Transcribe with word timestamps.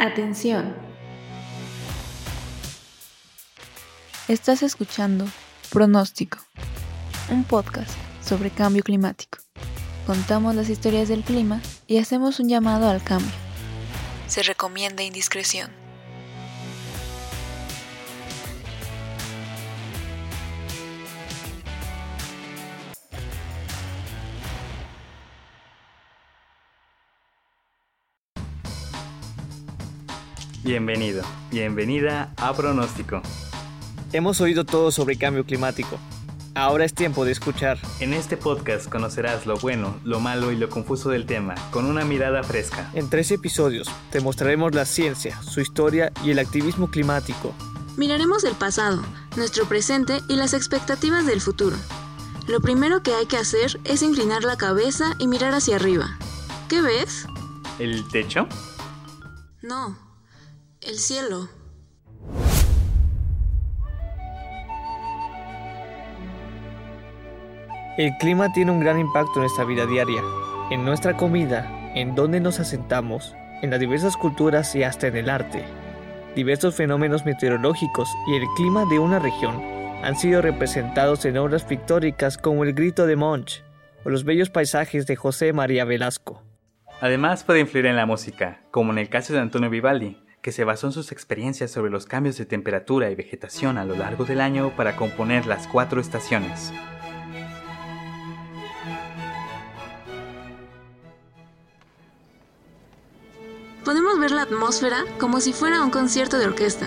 Atención. 0.00 0.76
Estás 4.28 4.62
escuchando 4.62 5.26
Pronóstico, 5.70 6.38
un 7.30 7.42
podcast 7.42 7.90
sobre 8.22 8.50
cambio 8.50 8.84
climático. 8.84 9.38
Contamos 10.06 10.54
las 10.54 10.68
historias 10.68 11.08
del 11.08 11.24
clima 11.24 11.60
y 11.88 11.98
hacemos 11.98 12.38
un 12.38 12.48
llamado 12.48 12.88
al 12.88 13.02
cambio. 13.02 13.32
Se 14.28 14.44
recomienda 14.44 15.02
indiscreción. 15.02 15.72
Bienvenido, 30.68 31.22
bienvenida 31.50 32.34
a 32.36 32.52
Pronóstico. 32.52 33.22
Hemos 34.12 34.42
oído 34.42 34.66
todo 34.66 34.90
sobre 34.90 35.16
cambio 35.16 35.46
climático. 35.46 35.98
Ahora 36.54 36.84
es 36.84 36.92
tiempo 36.92 37.24
de 37.24 37.32
escuchar. 37.32 37.78
En 38.00 38.12
este 38.12 38.36
podcast 38.36 38.86
conocerás 38.90 39.46
lo 39.46 39.56
bueno, 39.56 39.98
lo 40.04 40.20
malo 40.20 40.52
y 40.52 40.56
lo 40.56 40.68
confuso 40.68 41.08
del 41.08 41.24
tema, 41.24 41.54
con 41.70 41.86
una 41.86 42.04
mirada 42.04 42.42
fresca. 42.42 42.90
En 42.92 43.08
tres 43.08 43.30
episodios 43.30 43.88
te 44.10 44.20
mostraremos 44.20 44.74
la 44.74 44.84
ciencia, 44.84 45.40
su 45.40 45.62
historia 45.62 46.12
y 46.22 46.32
el 46.32 46.38
activismo 46.38 46.90
climático. 46.90 47.54
Miraremos 47.96 48.44
el 48.44 48.54
pasado, 48.54 49.02
nuestro 49.38 49.64
presente 49.64 50.20
y 50.28 50.36
las 50.36 50.52
expectativas 50.52 51.24
del 51.24 51.40
futuro. 51.40 51.78
Lo 52.46 52.60
primero 52.60 53.02
que 53.02 53.14
hay 53.14 53.24
que 53.24 53.38
hacer 53.38 53.80
es 53.84 54.02
inclinar 54.02 54.44
la 54.44 54.58
cabeza 54.58 55.14
y 55.18 55.28
mirar 55.28 55.54
hacia 55.54 55.76
arriba. 55.76 56.18
¿Qué 56.68 56.82
ves? 56.82 57.24
¿El 57.78 58.06
techo? 58.08 58.46
No, 59.62 60.07
el 60.80 60.98
cielo. 60.98 61.48
El 67.96 68.16
clima 68.18 68.52
tiene 68.52 68.70
un 68.70 68.80
gran 68.80 68.98
impacto 68.98 69.32
en 69.36 69.40
nuestra 69.40 69.64
vida 69.64 69.86
diaria, 69.86 70.22
en 70.70 70.84
nuestra 70.84 71.16
comida, 71.16 71.92
en 71.94 72.14
dónde 72.14 72.38
nos 72.38 72.60
asentamos, 72.60 73.34
en 73.60 73.70
las 73.70 73.80
diversas 73.80 74.16
culturas 74.16 74.74
y 74.76 74.84
hasta 74.84 75.08
en 75.08 75.16
el 75.16 75.30
arte. 75.30 75.64
Diversos 76.36 76.76
fenómenos 76.76 77.24
meteorológicos 77.24 78.08
y 78.28 78.36
el 78.36 78.46
clima 78.56 78.84
de 78.84 79.00
una 79.00 79.18
región 79.18 79.60
han 80.04 80.16
sido 80.16 80.42
representados 80.42 81.24
en 81.24 81.38
obras 81.38 81.64
pictóricas 81.64 82.38
como 82.38 82.62
El 82.62 82.74
Grito 82.74 83.06
de 83.06 83.16
Monch 83.16 83.64
o 84.04 84.10
los 84.10 84.22
bellos 84.22 84.48
paisajes 84.48 85.06
de 85.08 85.16
José 85.16 85.52
María 85.52 85.84
Velasco. 85.84 86.44
Además 87.00 87.42
puede 87.42 87.60
influir 87.60 87.86
en 87.86 87.96
la 87.96 88.06
música, 88.06 88.60
como 88.70 88.92
en 88.92 88.98
el 88.98 89.08
caso 89.08 89.32
de 89.32 89.40
Antonio 89.40 89.70
Vivaldi, 89.70 90.18
que 90.48 90.52
se 90.52 90.64
basó 90.64 90.86
en 90.86 90.94
sus 90.94 91.12
experiencias 91.12 91.70
sobre 91.70 91.90
los 91.90 92.06
cambios 92.06 92.38
de 92.38 92.46
temperatura 92.46 93.10
y 93.10 93.14
vegetación 93.14 93.76
a 93.76 93.84
lo 93.84 93.94
largo 93.94 94.24
del 94.24 94.40
año 94.40 94.74
para 94.74 94.96
componer 94.96 95.44
las 95.44 95.66
cuatro 95.66 96.00
estaciones. 96.00 96.72
Podemos 103.84 104.18
ver 104.18 104.30
la 104.30 104.40
atmósfera 104.40 105.04
como 105.18 105.40
si 105.40 105.52
fuera 105.52 105.82
un 105.82 105.90
concierto 105.90 106.38
de 106.38 106.46
orquesta. 106.46 106.86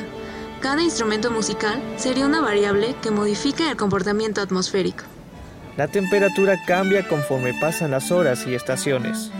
Cada 0.59 0.81
instrumento 0.81 1.29
musical 1.29 1.79
sería 1.97 2.25
una 2.25 2.41
variable 2.41 2.95
que 3.03 3.11
modifica 3.11 3.69
el 3.69 3.77
comportamiento 3.77 4.41
atmosférico. 4.41 5.03
La 5.77 5.87
temperatura 5.87 6.57
cambia 6.65 7.07
conforme 7.07 7.53
pasan 7.61 7.91
las 7.91 8.09
horas 8.09 8.47
y 8.47 8.55
estaciones. 8.55 9.31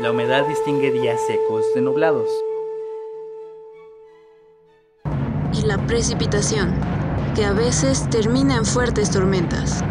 La 0.00 0.10
humedad 0.10 0.44
distingue 0.48 0.90
días 0.90 1.24
secos 1.24 1.72
de 1.72 1.80
nublados. 1.80 2.28
Y 5.52 5.64
la 5.64 5.78
precipitación, 5.86 6.74
que 7.36 7.44
a 7.44 7.52
veces 7.52 8.10
termina 8.10 8.56
en 8.56 8.64
fuertes 8.64 9.12
tormentas. 9.12 9.84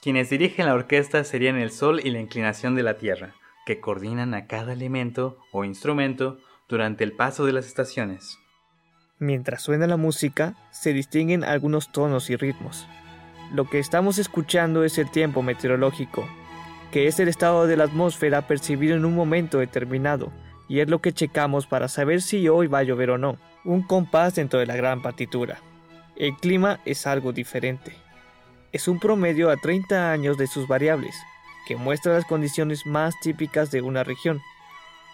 Quienes 0.00 0.30
dirigen 0.30 0.66
la 0.66 0.74
orquesta 0.74 1.24
serían 1.24 1.56
el 1.56 1.72
Sol 1.72 2.00
y 2.04 2.10
la 2.10 2.20
inclinación 2.20 2.76
de 2.76 2.84
la 2.84 2.96
Tierra, 2.96 3.34
que 3.66 3.80
coordinan 3.80 4.34
a 4.34 4.46
cada 4.46 4.72
elemento 4.72 5.38
o 5.50 5.64
instrumento 5.64 6.38
durante 6.68 7.02
el 7.02 7.10
paso 7.10 7.44
de 7.44 7.52
las 7.54 7.66
estaciones. 7.66 8.38
Mientras 9.18 9.62
suena 9.62 9.88
la 9.88 9.96
música, 9.96 10.54
se 10.70 10.92
distinguen 10.92 11.42
algunos 11.42 11.90
tonos 11.90 12.30
y 12.30 12.36
ritmos. 12.36 12.86
Lo 13.52 13.68
que 13.68 13.80
estamos 13.80 14.18
escuchando 14.18 14.84
es 14.84 14.96
el 14.96 15.10
tiempo 15.10 15.42
meteorológico, 15.42 16.24
que 16.92 17.06
es 17.08 17.18
el 17.18 17.28
estado 17.28 17.66
de 17.66 17.76
la 17.76 17.84
atmósfera 17.84 18.46
percibido 18.46 18.94
en 18.94 19.06
un 19.06 19.14
momento 19.14 19.58
determinado, 19.58 20.30
y 20.68 20.80
es 20.80 20.88
lo 20.88 21.00
que 21.00 21.12
checamos 21.12 21.66
para 21.66 21.88
saber 21.88 22.20
si 22.20 22.48
hoy 22.48 22.66
va 22.66 22.80
a 22.80 22.82
llover 22.82 23.10
o 23.10 23.18
no, 23.18 23.38
un 23.64 23.82
compás 23.82 24.34
dentro 24.34 24.60
de 24.60 24.66
la 24.66 24.76
gran 24.76 25.00
partitura. 25.00 25.58
El 26.16 26.36
clima 26.36 26.80
es 26.84 27.06
algo 27.06 27.32
diferente. 27.32 27.94
Es 28.72 28.88
un 28.88 29.00
promedio 29.00 29.50
a 29.50 29.56
30 29.56 30.12
años 30.12 30.36
de 30.36 30.46
sus 30.46 30.68
variables, 30.68 31.16
que 31.66 31.76
muestra 31.76 32.12
las 32.12 32.26
condiciones 32.26 32.84
más 32.84 33.18
típicas 33.20 33.70
de 33.70 33.80
una 33.80 34.04
región, 34.04 34.42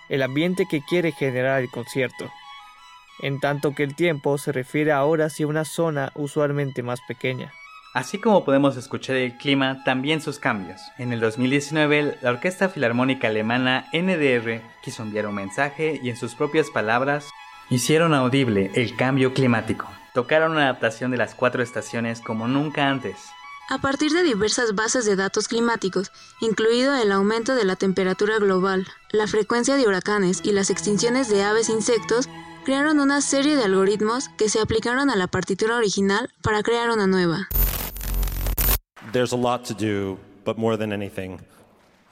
el 0.09 0.23
ambiente 0.23 0.67
que 0.69 0.83
quiere 0.83 1.13
generar 1.13 1.63
el 1.63 1.71
concierto, 1.71 2.29
en 3.21 3.39
tanto 3.39 3.73
que 3.75 3.85
el 3.85 3.95
tiempo 3.95 4.37
se 4.37 4.51
refiere 4.51 4.91
a 4.91 5.05
horas 5.05 5.39
y 5.39 5.45
a 5.45 5.47
una 5.47 5.65
zona 5.65 6.11
usualmente 6.17 6.83
más 6.83 7.01
pequeña. 7.07 7.53
Así 7.99 8.19
como 8.19 8.45
podemos 8.45 8.77
escuchar 8.77 9.17
el 9.17 9.37
clima, 9.37 9.83
también 9.83 10.21
sus 10.21 10.39
cambios. 10.39 10.81
En 10.99 11.13
el 11.13 11.19
2019, 11.19 12.19
la 12.23 12.31
Orquesta 12.31 12.69
Filarmónica 12.69 13.27
Alemana 13.27 13.89
NDR 13.93 14.63
quiso 14.85 15.03
enviar 15.03 15.27
un 15.27 15.35
mensaje 15.35 15.99
y 16.01 16.09
en 16.09 16.17
sus 16.17 16.37
propias 16.37 16.71
palabras 16.71 17.27
hicieron 17.71 18.15
audible 18.15 18.71
el 18.77 18.95
cambio 18.95 19.35
climático. 19.35 19.91
Tocaron 20.15 20.53
una 20.53 20.67
adaptación 20.67 21.11
de 21.11 21.17
las 21.17 21.35
cuatro 21.35 21.61
estaciones 21.61 22.21
como 22.21 22.47
nunca 22.47 22.89
antes. 22.89 23.17
A 23.69 23.79
partir 23.79 24.13
de 24.13 24.23
diversas 24.23 24.77
bases 24.77 25.05
de 25.05 25.17
datos 25.17 25.49
climáticos, 25.49 26.13
incluido 26.41 26.95
el 26.95 27.11
aumento 27.11 27.57
de 27.57 27.65
la 27.65 27.75
temperatura 27.75 28.39
global, 28.39 28.87
la 29.11 29.27
frecuencia 29.27 29.77
de 29.77 29.89
huracanes 29.89 30.41
y 30.45 30.53
las 30.53 30.71
extinciones 30.71 31.29
de 31.29 31.43
aves 31.43 31.69
e 31.69 31.73
insectos, 31.73 32.29
crearon 32.65 33.01
una 33.01 33.21
serie 33.23 33.57
de 33.57 33.65
algoritmos 33.65 34.29
que 34.39 34.49
se 34.49 34.61
aplicaron 34.61 35.11
a 35.11 35.17
la 35.17 35.27
partitura 35.27 35.77
original 35.77 36.33
para 36.43 36.63
crear 36.63 36.91
una 36.91 37.09
nueva. 37.09 37.49
There's 39.11 39.33
a 39.33 39.37
lot 39.37 39.65
to 39.67 39.75
do, 39.75 40.19
but 40.45 40.59
more 40.59 40.77
than 40.77 40.93
anything, 40.93 41.41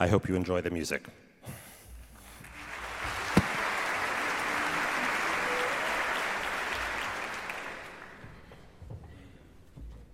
I 0.00 0.08
hope 0.08 0.28
you 0.28 0.34
enjoy 0.34 0.62
the 0.62 0.70
music. 0.70 1.02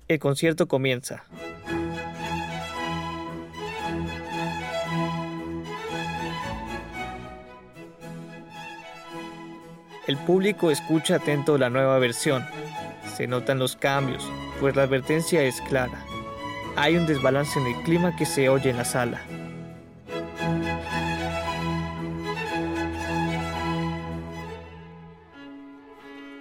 El 0.08 0.18
concierto 0.18 0.66
comienza. 0.66 1.22
El 10.08 10.16
público 10.26 10.72
escucha 10.72 11.14
atento 11.14 11.56
la 11.58 11.70
nueva 11.70 11.98
versión. 12.00 12.44
Se 13.16 13.28
notan 13.28 13.60
los 13.60 13.76
cambios, 13.76 14.28
pues 14.58 14.74
la 14.74 14.82
advertencia 14.82 15.42
es 15.44 15.60
clara. 15.62 16.04
Hay 16.74 16.96
un 16.96 17.06
desbalance 17.06 17.58
en 17.58 17.66
el 17.66 17.74
clima 17.82 18.16
que 18.16 18.24
se 18.24 18.48
oye 18.48 18.70
en 18.70 18.78
la 18.78 18.84
sala. 18.84 19.20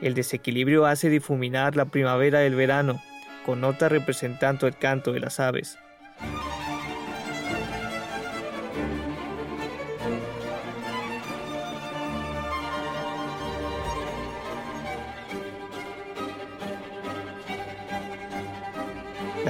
El 0.02 0.16
desequilibrio 0.16 0.86
hace 0.86 1.10
difuminar 1.10 1.76
la 1.76 1.86
primavera 1.86 2.40
del 2.40 2.56
verano, 2.56 3.02
con 3.46 3.62
nota 3.62 3.88
representando 3.88 4.68
el 4.68 4.78
canto 4.78 5.12
de 5.14 5.20
las 5.20 5.40
aves. 5.40 5.78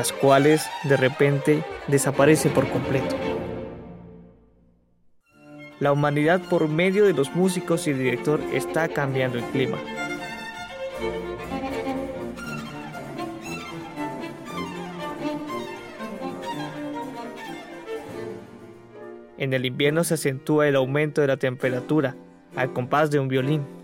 Las 0.02 0.12
cuales 0.14 0.68
de 0.86 0.98
repente 0.98 1.64
desaparecen 1.86 2.52
por 2.54 2.68
completo. 2.68 3.16
La 5.80 5.92
humanidad 5.92 6.42
por 6.50 6.68
medio 6.68 7.06
de 7.06 7.14
los 7.14 7.36
músicos 7.36 7.86
y 7.86 7.92
el 7.92 8.00
director 8.00 8.42
está 8.52 8.88
cambiando 8.88 9.38
el 9.38 9.44
clima. 9.44 9.78
En 19.38 19.54
el 19.54 19.68
invierno 19.68 20.04
se 20.04 20.16
acentúa 20.16 20.68
el 20.68 20.78
aumento 20.78 21.22
de 21.22 21.28
la 21.28 21.38
temperatura 21.38 22.16
al 22.56 22.74
compás 22.74 23.12
de 23.12 23.20
un 23.20 23.28
violín. 23.28 23.81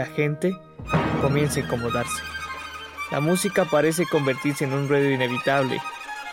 La 0.00 0.06
gente 0.06 0.58
comienza 1.20 1.60
a 1.60 1.64
incomodarse. 1.64 2.22
La 3.10 3.20
música 3.20 3.66
parece 3.66 4.06
convertirse 4.06 4.64
en 4.64 4.72
un 4.72 4.88
ruido 4.88 5.10
inevitable. 5.10 5.78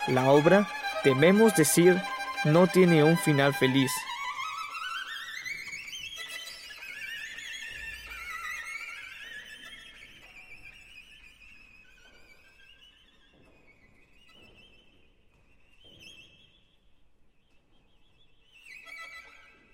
La 0.06 0.30
obra, 0.30 0.66
tememos 1.04 1.54
decir, 1.54 2.00
no 2.46 2.66
tiene 2.66 3.04
un 3.04 3.18
final 3.18 3.52
feliz. 3.52 3.92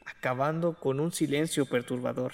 acabando 0.07 0.73
con 0.73 1.01
un 1.01 1.13
silencio 1.13 1.67
perturbador. 1.67 2.33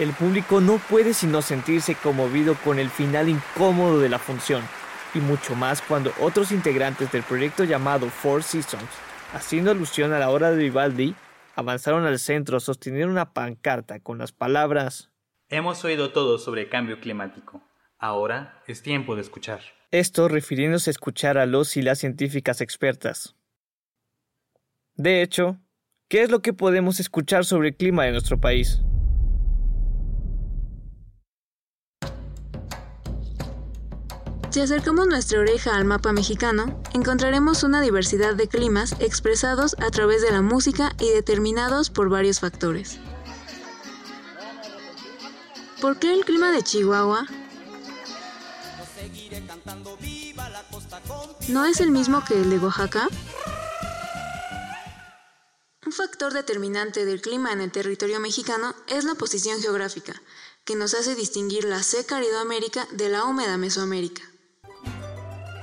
El 0.00 0.12
público 0.14 0.60
no 0.60 0.78
puede 0.78 1.14
sino 1.14 1.42
sentirse 1.42 1.94
conmovido 1.94 2.56
con 2.64 2.80
el 2.80 2.90
final 2.90 3.28
incómodo 3.28 4.00
de 4.00 4.08
la 4.08 4.18
función, 4.18 4.64
y 5.14 5.20
mucho 5.20 5.54
más 5.54 5.82
cuando 5.82 6.10
otros 6.20 6.50
integrantes 6.50 7.12
del 7.12 7.22
proyecto 7.22 7.62
llamado 7.62 8.08
Four 8.08 8.42
Seasons, 8.42 8.90
haciendo 9.34 9.70
alusión 9.70 10.12
a 10.12 10.18
la 10.18 10.30
hora 10.30 10.50
de 10.50 10.56
Vivaldi, 10.56 11.14
avanzaron 11.54 12.06
al 12.06 12.18
centro 12.18 12.58
sosteniendo 12.58 13.12
una 13.12 13.32
pancarta 13.32 14.00
con 14.00 14.18
las 14.18 14.32
palabras 14.32 15.10
Hemos 15.52 15.84
oído 15.84 16.12
todo 16.12 16.38
sobre 16.38 16.68
cambio 16.68 17.00
climático. 17.00 17.60
Ahora 17.98 18.62
es 18.68 18.82
tiempo 18.82 19.16
de 19.16 19.22
escuchar. 19.22 19.60
Esto 19.90 20.28
refiriéndose 20.28 20.90
a 20.90 20.92
escuchar 20.92 21.38
a 21.38 21.44
los 21.44 21.76
y 21.76 21.82
las 21.82 21.98
científicas 21.98 22.60
expertas. 22.60 23.34
De 24.94 25.22
hecho, 25.22 25.58
¿qué 26.08 26.22
es 26.22 26.30
lo 26.30 26.40
que 26.40 26.52
podemos 26.52 27.00
escuchar 27.00 27.44
sobre 27.44 27.70
el 27.70 27.76
clima 27.76 28.04
de 28.04 28.12
nuestro 28.12 28.40
país? 28.40 28.80
Si 34.50 34.60
acercamos 34.60 35.06
nuestra 35.06 35.38
oreja 35.38 35.76
al 35.76 35.84
mapa 35.84 36.12
mexicano, 36.12 36.82
encontraremos 36.92 37.62
una 37.62 37.80
diversidad 37.80 38.34
de 38.34 38.48
climas 38.48 38.96
expresados 38.98 39.76
a 39.78 39.90
través 39.90 40.22
de 40.22 40.32
la 40.32 40.42
música 40.42 40.92
y 40.98 41.08
determinados 41.10 41.88
por 41.88 42.08
varios 42.08 42.40
factores. 42.40 42.98
¿Por 45.80 46.00
qué 46.00 46.12
el 46.12 46.24
clima 46.24 46.50
de 46.50 46.62
Chihuahua 46.64 47.28
¿No 51.48 51.64
es 51.64 51.80
el 51.80 51.92
mismo 51.92 52.24
que 52.24 52.34
el 52.34 52.50
de 52.50 52.58
Oaxaca? 52.58 53.08
Un 55.86 55.92
factor 55.92 56.32
determinante 56.32 57.04
del 57.04 57.22
clima 57.22 57.52
en 57.52 57.60
el 57.60 57.70
territorio 57.70 58.18
mexicano 58.18 58.74
es 58.88 59.04
la 59.04 59.14
posición 59.14 59.60
geográfica, 59.60 60.20
que 60.64 60.74
nos 60.74 60.94
hace 60.94 61.14
distinguir 61.14 61.64
la 61.64 61.84
seca 61.84 62.16
Aridoamérica 62.16 62.86
de 62.92 63.08
la 63.08 63.24
húmeda 63.24 63.56
Mesoamérica. 63.56 64.29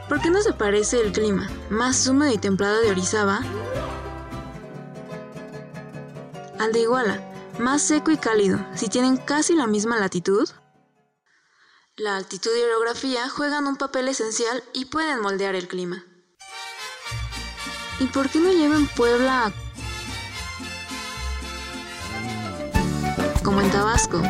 ¿Por 0.07 0.21
qué 0.21 0.29
no 0.29 0.41
se 0.41 0.53
parece 0.53 1.01
el 1.01 1.11
clima 1.11 1.49
más 1.69 2.07
húmedo 2.07 2.31
y 2.31 2.37
templado 2.37 2.79
de 2.79 2.91
Orizaba 2.91 3.41
al 6.59 6.71
de 6.71 6.79
Iguala, 6.79 7.21
más 7.59 7.81
seco 7.81 8.11
y 8.11 8.17
cálido, 8.17 8.59
si 8.73 8.87
tienen 8.87 9.17
casi 9.17 9.53
la 9.53 9.67
misma 9.67 9.99
latitud? 9.99 10.49
La 11.97 12.15
altitud 12.15 12.51
y 12.57 12.63
orografía 12.63 13.27
juegan 13.29 13.67
un 13.67 13.75
papel 13.75 14.07
esencial 14.07 14.63
y 14.73 14.85
pueden 14.85 15.19
moldear 15.19 15.55
el 15.55 15.67
clima. 15.67 16.05
¿Y 17.99 18.05
por 18.07 18.29
qué 18.29 18.39
no 18.39 18.51
llevan 18.51 18.87
Puebla 18.87 19.51
como 23.43 23.61
en 23.61 23.71
Tabasco? 23.71 24.21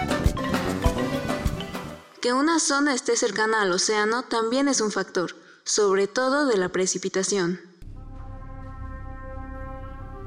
Que 2.21 2.33
una 2.33 2.59
zona 2.59 2.93
esté 2.93 3.15
cercana 3.15 3.61
al 3.61 3.71
océano 3.71 4.23
también 4.23 4.67
es 4.67 4.81
un 4.81 4.91
factor, 4.91 5.35
sobre 5.67 6.07
todo 6.07 6.47
de 6.47 6.57
la 6.57 6.69
precipitación. 6.69 7.59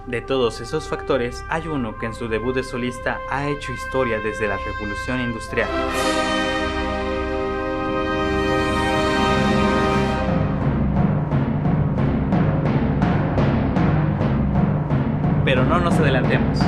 De 0.07 0.21
todos 0.21 0.61
esos 0.61 0.87
factores, 0.87 1.43
hay 1.49 1.67
uno 1.67 1.99
que 1.99 2.07
en 2.07 2.15
su 2.15 2.29
debut 2.29 2.55
de 2.55 2.63
solista 2.63 3.19
ha 3.31 3.49
hecho 3.49 3.73
historia 3.73 4.19
desde 4.21 4.47
la 4.47 4.59
revolución 4.59 5.21
industrial. 5.21 5.69
pero 15.51 15.65
no 15.65 15.81
nos 15.81 15.95
adelantemos. 15.95 16.61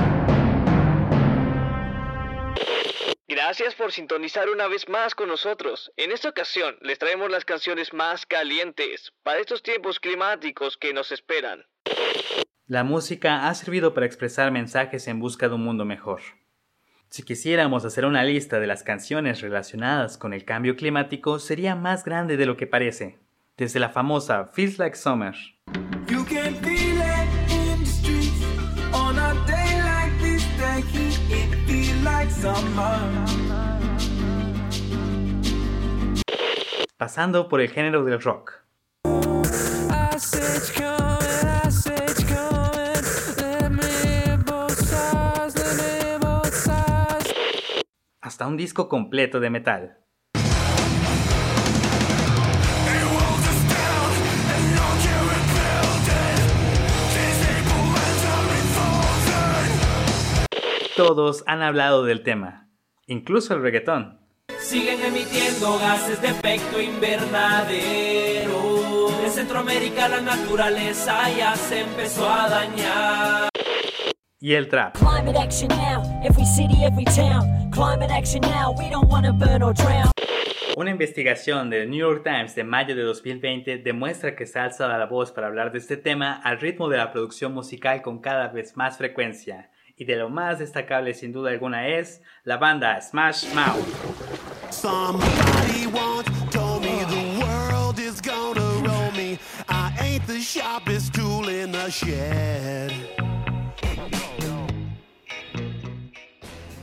Gracias 3.52 3.74
por 3.74 3.92
sintonizar 3.92 4.48
una 4.48 4.66
vez 4.66 4.88
más 4.88 5.14
con 5.14 5.28
nosotros. 5.28 5.92
En 5.98 6.10
esta 6.10 6.30
ocasión 6.30 6.74
les 6.80 6.98
traemos 6.98 7.30
las 7.30 7.44
canciones 7.44 7.92
más 7.92 8.24
calientes 8.24 9.12
para 9.22 9.40
estos 9.40 9.62
tiempos 9.62 10.00
climáticos 10.00 10.78
que 10.78 10.94
nos 10.94 11.12
esperan. 11.12 11.66
La 12.66 12.82
música 12.82 13.46
ha 13.46 13.54
servido 13.54 13.92
para 13.92 14.06
expresar 14.06 14.50
mensajes 14.52 15.06
en 15.06 15.20
busca 15.20 15.50
de 15.50 15.56
un 15.56 15.64
mundo 15.64 15.84
mejor. 15.84 16.22
Si 17.10 17.24
quisiéramos 17.24 17.84
hacer 17.84 18.06
una 18.06 18.24
lista 18.24 18.58
de 18.58 18.66
las 18.66 18.82
canciones 18.82 19.42
relacionadas 19.42 20.16
con 20.16 20.32
el 20.32 20.46
cambio 20.46 20.74
climático, 20.74 21.38
sería 21.38 21.74
más 21.74 22.06
grande 22.06 22.38
de 22.38 22.46
lo 22.46 22.56
que 22.56 22.66
parece. 22.66 23.18
Desde 23.58 23.80
la 23.80 23.90
famosa 23.90 24.46
Feels 24.46 24.78
Like 24.78 24.96
Summer. 24.96 25.34
Pasando 37.02 37.48
por 37.48 37.60
el 37.60 37.68
género 37.68 38.04
del 38.04 38.22
rock. 38.22 38.62
Hasta 48.20 48.46
un 48.46 48.56
disco 48.56 48.88
completo 48.88 49.40
de 49.40 49.50
metal. 49.50 49.98
Todos 60.96 61.42
han 61.48 61.62
hablado 61.62 62.04
del 62.04 62.22
tema, 62.22 62.68
incluso 63.08 63.54
el 63.54 63.62
reggaetón. 63.62 64.21
Siguen 64.72 65.04
emitiendo 65.04 65.78
gases 65.78 66.22
de 66.22 66.28
efecto 66.28 66.80
invernadero. 66.80 68.50
En 69.22 69.30
Centroamérica 69.30 70.08
la 70.08 70.22
naturaleza 70.22 71.28
ya 71.36 71.54
se 71.56 71.80
empezó 71.80 72.26
a 72.26 72.48
dañar. 72.48 73.50
Y 74.40 74.54
el 74.54 74.68
trap. 74.68 74.96
Una 80.74 80.90
investigación 80.90 81.68
del 81.68 81.90
New 81.90 81.98
York 81.98 82.22
Times 82.24 82.54
de 82.54 82.64
mayo 82.64 82.96
de 82.96 83.02
2020 83.02 83.76
demuestra 83.76 84.34
que 84.34 84.46
se 84.46 84.58
alza 84.58 84.88
la 84.88 85.04
voz 85.04 85.32
para 85.32 85.48
hablar 85.48 85.72
de 85.72 85.80
este 85.80 85.98
tema 85.98 86.40
al 86.42 86.58
ritmo 86.58 86.88
de 86.88 86.96
la 86.96 87.12
producción 87.12 87.52
musical 87.52 88.00
con 88.00 88.22
cada 88.22 88.48
vez 88.48 88.74
más 88.78 88.96
frecuencia 88.96 89.70
y 89.98 90.06
de 90.06 90.16
lo 90.16 90.30
más 90.30 90.60
destacable 90.60 91.12
sin 91.12 91.30
duda 91.30 91.50
alguna 91.50 91.88
es 91.88 92.22
la 92.44 92.56
banda 92.56 92.98
Smash 93.02 93.52
Mouth. 93.54 94.41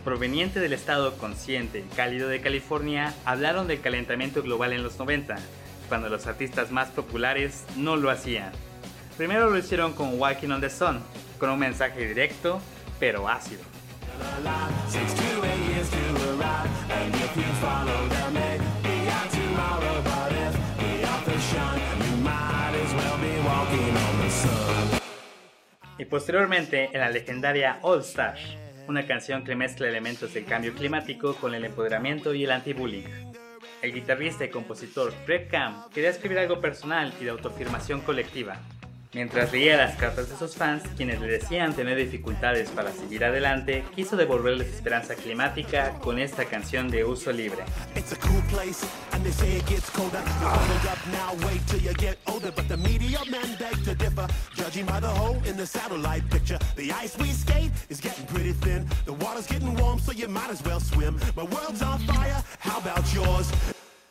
Proveniente 0.04 0.60
del 0.60 0.74
estado 0.74 1.18
consciente 1.18 1.80
y 1.80 1.96
cálido 1.96 2.30
de 2.30 2.42
California, 2.42 3.14
hablaron 3.26 3.68
del 3.68 3.82
calentamiento 3.82 4.44
global 4.44 4.74
en 4.74 4.84
los 4.84 5.00
90, 5.00 5.36
cuando 5.88 6.10
los 6.10 6.28
artistas 6.28 6.72
más 6.72 6.90
populares 6.90 7.66
no 7.76 7.96
lo 7.96 8.12
hacían. 8.12 8.52
Primero 9.18 9.50
lo 9.50 9.58
hicieron 9.58 9.94
con 9.94 10.20
Walking 10.20 10.50
on 10.50 10.62
the 10.62 10.70
Sun, 10.70 11.02
con 11.40 11.50
un 11.50 11.60
mensaje 11.60 12.08
directo 12.08 12.62
pero 13.00 13.28
ácido. 13.28 13.62
Y 25.98 26.06
posteriormente 26.06 26.90
en 26.94 27.00
la 27.02 27.10
legendaria 27.10 27.80
All 27.82 28.00
Star, 28.00 28.38
una 28.88 29.06
canción 29.06 29.44
que 29.44 29.56
mezcla 29.56 29.88
elementos 29.88 30.34
del 30.34 30.46
cambio 30.46 30.74
climático 30.74 31.36
con 31.36 31.54
el 31.54 31.66
empoderamiento 31.66 32.34
y 32.34 32.46
el 32.46 32.52
anti-bullying. 32.52 33.04
El 33.82 33.94
guitarrista 33.94 34.46
y 34.46 34.50
compositor 34.50 35.14
Greg 35.28 35.50
Camp 35.50 35.92
quería 35.94 36.10
escribir 36.10 36.40
algo 36.40 36.62
personal 36.62 37.14
y 37.20 37.26
de 37.26 37.32
autoafirmación 37.32 38.02
colectiva, 38.02 38.58
Mientras 39.12 39.52
leía 39.52 39.76
las 39.76 39.96
cartas 39.96 40.30
de 40.30 40.38
sus 40.38 40.56
fans, 40.56 40.84
quienes 40.96 41.20
le 41.20 41.26
decían 41.26 41.76
tener 41.76 41.98
dificultades 41.98 42.70
para 42.70 42.92
seguir 42.92 43.26
adelante, 43.26 43.84
quiso 43.96 44.16
devolverles 44.16 44.68
esperanza 44.68 45.16
climática 45.16 45.98
con 46.00 46.20
esta 46.20 46.46
canción 46.46 46.92
de 46.92 47.04
uso 47.04 47.32
libre. 47.32 47.64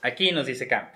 Aquí 0.02 0.32
nos 0.32 0.46
dice 0.46 0.66
Camp. 0.66 0.88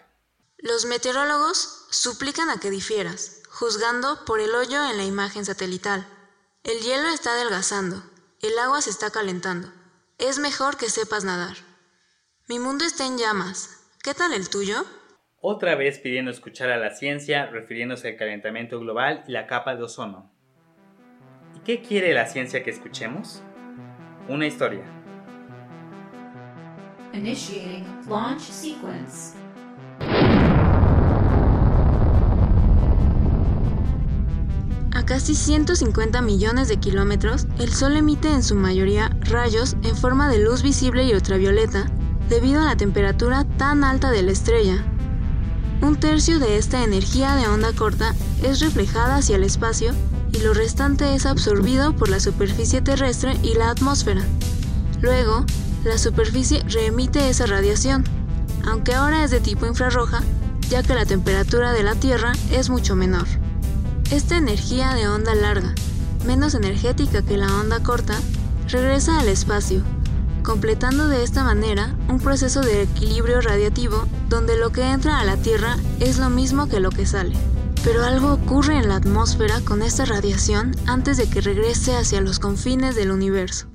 Los 0.58 0.86
meteorólogos 0.86 1.86
suplican 1.90 2.48
a 2.48 2.58
que 2.58 2.70
difieras, 2.70 3.41
juzgando 3.52 4.24
por 4.24 4.40
el 4.40 4.54
hoyo 4.54 4.82
en 4.90 4.96
la 4.96 5.04
imagen 5.04 5.44
satelital. 5.44 6.06
El 6.64 6.80
hielo 6.80 7.08
está 7.08 7.34
adelgazando, 7.34 8.02
el 8.40 8.58
agua 8.58 8.80
se 8.80 8.88
está 8.88 9.10
calentando. 9.10 9.68
Es 10.18 10.38
mejor 10.38 10.78
que 10.78 10.88
sepas 10.88 11.24
nadar. 11.24 11.56
Mi 12.48 12.58
mundo 12.58 12.86
está 12.86 13.04
en 13.04 13.18
llamas. 13.18 13.90
¿Qué 14.02 14.14
tal 14.14 14.32
el 14.32 14.48
tuyo? 14.48 14.86
Otra 15.40 15.74
vez 15.74 15.98
pidiendo 15.98 16.30
escuchar 16.30 16.70
a 16.70 16.78
la 16.78 16.94
ciencia, 16.94 17.46
refiriéndose 17.46 18.08
al 18.08 18.16
calentamiento 18.16 18.80
global 18.80 19.22
y 19.28 19.32
la 19.32 19.46
capa 19.46 19.76
de 19.76 19.82
ozono. 19.82 20.32
¿Y 21.54 21.60
qué 21.60 21.82
quiere 21.82 22.14
la 22.14 22.26
ciencia 22.26 22.62
que 22.64 22.70
escuchemos? 22.70 23.42
Una 24.28 24.46
historia. 24.46 24.84
Initiating 27.12 27.84
launch 28.08 28.40
sequence. 28.40 29.41
Casi 35.12 35.34
150 35.34 36.22
millones 36.22 36.68
de 36.68 36.78
kilómetros, 36.78 37.46
el 37.58 37.70
Sol 37.70 37.96
emite 37.96 38.30
en 38.30 38.42
su 38.42 38.54
mayoría 38.54 39.14
rayos 39.20 39.76
en 39.82 39.94
forma 39.94 40.30
de 40.30 40.38
luz 40.38 40.62
visible 40.62 41.04
y 41.04 41.12
ultravioleta 41.12 41.84
debido 42.30 42.62
a 42.62 42.64
la 42.64 42.76
temperatura 42.76 43.44
tan 43.58 43.84
alta 43.84 44.10
de 44.10 44.22
la 44.22 44.32
estrella. 44.32 44.82
Un 45.82 45.96
tercio 45.96 46.38
de 46.38 46.56
esta 46.56 46.82
energía 46.82 47.36
de 47.36 47.46
onda 47.46 47.74
corta 47.74 48.14
es 48.42 48.60
reflejada 48.60 49.16
hacia 49.16 49.36
el 49.36 49.44
espacio 49.44 49.92
y 50.32 50.38
lo 50.38 50.54
restante 50.54 51.14
es 51.14 51.26
absorbido 51.26 51.94
por 51.94 52.08
la 52.08 52.18
superficie 52.18 52.80
terrestre 52.80 53.36
y 53.42 53.52
la 53.52 53.68
atmósfera. 53.68 54.22
Luego, 55.02 55.44
la 55.84 55.98
superficie 55.98 56.64
reemite 56.68 57.28
esa 57.28 57.44
radiación, 57.44 58.04
aunque 58.64 58.94
ahora 58.94 59.24
es 59.24 59.30
de 59.30 59.40
tipo 59.40 59.66
infrarroja, 59.66 60.22
ya 60.70 60.82
que 60.82 60.94
la 60.94 61.04
temperatura 61.04 61.74
de 61.74 61.82
la 61.82 61.96
Tierra 61.96 62.32
es 62.50 62.70
mucho 62.70 62.96
menor. 62.96 63.26
Esta 64.12 64.36
energía 64.36 64.92
de 64.92 65.08
onda 65.08 65.34
larga, 65.34 65.74
menos 66.26 66.54
energética 66.54 67.22
que 67.22 67.38
la 67.38 67.46
onda 67.58 67.82
corta, 67.82 68.12
regresa 68.68 69.18
al 69.18 69.28
espacio, 69.28 69.80
completando 70.42 71.08
de 71.08 71.22
esta 71.22 71.44
manera 71.44 71.96
un 72.10 72.20
proceso 72.20 72.60
de 72.60 72.82
equilibrio 72.82 73.40
radiativo 73.40 74.04
donde 74.28 74.58
lo 74.58 74.68
que 74.70 74.82
entra 74.82 75.18
a 75.18 75.24
la 75.24 75.38
Tierra 75.38 75.78
es 75.98 76.18
lo 76.18 76.28
mismo 76.28 76.68
que 76.68 76.78
lo 76.78 76.90
que 76.90 77.06
sale. 77.06 77.32
Pero 77.84 78.04
algo 78.04 78.34
ocurre 78.34 78.76
en 78.76 78.88
la 78.90 78.96
atmósfera 78.96 79.62
con 79.64 79.80
esta 79.80 80.04
radiación 80.04 80.72
antes 80.86 81.16
de 81.16 81.30
que 81.30 81.40
regrese 81.40 81.96
hacia 81.96 82.20
los 82.20 82.38
confines 82.38 82.94
del 82.94 83.12
universo. 83.12 83.68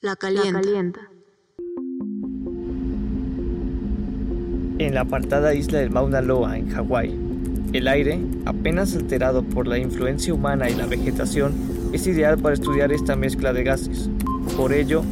La 0.00 0.16
calienta. 0.16 0.62
En 4.78 4.94
la 4.94 5.02
apartada 5.02 5.52
isla 5.52 5.80
del 5.80 5.90
Mauna 5.90 6.22
Loa, 6.22 6.56
en 6.56 6.70
Hawái, 6.70 7.29
el 7.72 7.88
aire, 7.88 8.18
apenas 8.46 8.96
alterado 8.96 9.42
por 9.42 9.66
la 9.66 9.78
influencia 9.78 10.34
humana 10.34 10.68
y 10.68 10.74
la 10.74 10.86
vegetación, 10.86 11.54
es 11.92 12.06
ideal 12.06 12.38
para 12.38 12.54
estudiar 12.54 12.92
esta 12.92 13.16
mezcla 13.16 13.52
de 13.52 13.64
gases. 13.64 14.10
Por 14.56 14.72
ello, 14.72 15.02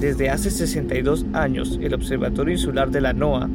desde 0.00 0.30
hace 0.30 0.50
62 0.50 1.26
años, 1.32 1.78
el 1.82 1.94
Observatorio 1.94 2.54
Insular 2.54 2.90
de 2.90 3.00
la 3.00 3.12
NOAA, 3.12 3.48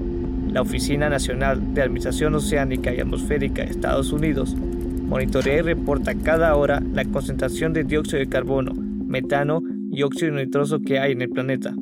la 0.51 0.61
Oficina 0.61 1.09
Nacional 1.09 1.73
de 1.73 1.81
Administración 1.81 2.35
Oceánica 2.35 2.93
y 2.93 2.99
Atmosférica 2.99 3.63
de 3.63 3.71
Estados 3.71 4.11
Unidos, 4.11 4.55
monitorea 4.55 5.57
y 5.57 5.61
reporta 5.61 6.15
cada 6.15 6.55
hora 6.55 6.81
la 6.93 7.05
concentración 7.05 7.73
de 7.73 7.83
dióxido 7.83 8.19
de 8.19 8.29
carbono, 8.29 8.73
metano 8.73 9.61
y 9.91 10.03
óxido 10.03 10.33
nitroso 10.33 10.79
que 10.79 10.99
hay 10.99 11.11
en 11.11 11.21
el 11.21 11.29
planeta. 11.29 11.73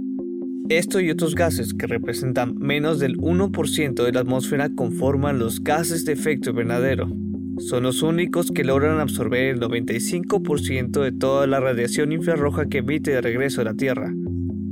Esto 0.72 1.02
y 1.02 1.12
otros 1.12 1.36
gases 1.36 1.74
que 1.74 1.86
representan 1.86 2.56
menos 2.58 2.98
del 2.98 3.18
1% 3.18 4.06
de 4.06 4.12
la 4.14 4.22
atmósfera 4.22 4.70
conforman 4.74 5.38
los 5.38 5.62
gases 5.62 6.06
de 6.06 6.14
efecto 6.14 6.52
invernadero. 6.52 7.10
Son 7.58 7.84
los 7.84 8.02
únicos 8.04 8.52
que 8.52 8.64
logran 8.64 9.02
absorber 9.02 9.48
el 9.48 9.60
95% 9.60 11.02
de 11.02 11.12
toda 11.12 11.46
la 11.46 11.60
radiación 11.60 12.14
infrarroja 12.14 12.70
que 12.70 12.78
emite 12.78 13.12
de 13.12 13.20
regreso 13.20 13.60
a 13.60 13.66
la 13.66 13.74
Tierra. 13.74 14.14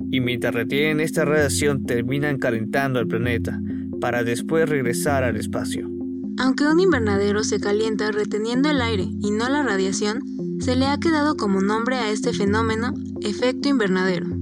Y 0.10 0.22
mientras 0.22 0.53
retienen 0.53 1.01
esta 1.01 1.25
radiación 1.25 1.84
terminan 1.84 2.38
calentando 2.38 3.01
el 3.01 3.08
planeta, 3.10 3.60
para 4.00 4.24
después 4.24 4.70
regresar 4.70 5.25
al 5.25 5.36
espacio. 5.36 5.89
Aunque 6.38 6.65
un 6.65 6.79
invernadero 6.79 7.44
se 7.44 7.60
calienta 7.60 8.10
reteniendo 8.13 8.70
el 8.70 8.82
aire 8.82 9.03
y 9.20 9.32
no 9.32 9.50
la 9.50 9.63
radiación, 9.63 10.22
se 10.62 10.77
le 10.77 10.86
ha 10.86 10.98
quedado 10.98 11.36
como 11.36 11.60
nombre 11.60 11.98
a 11.98 12.10
este 12.10 12.32
fenómeno 12.32 12.94
efecto 13.20 13.68
invernadero. 13.68 14.38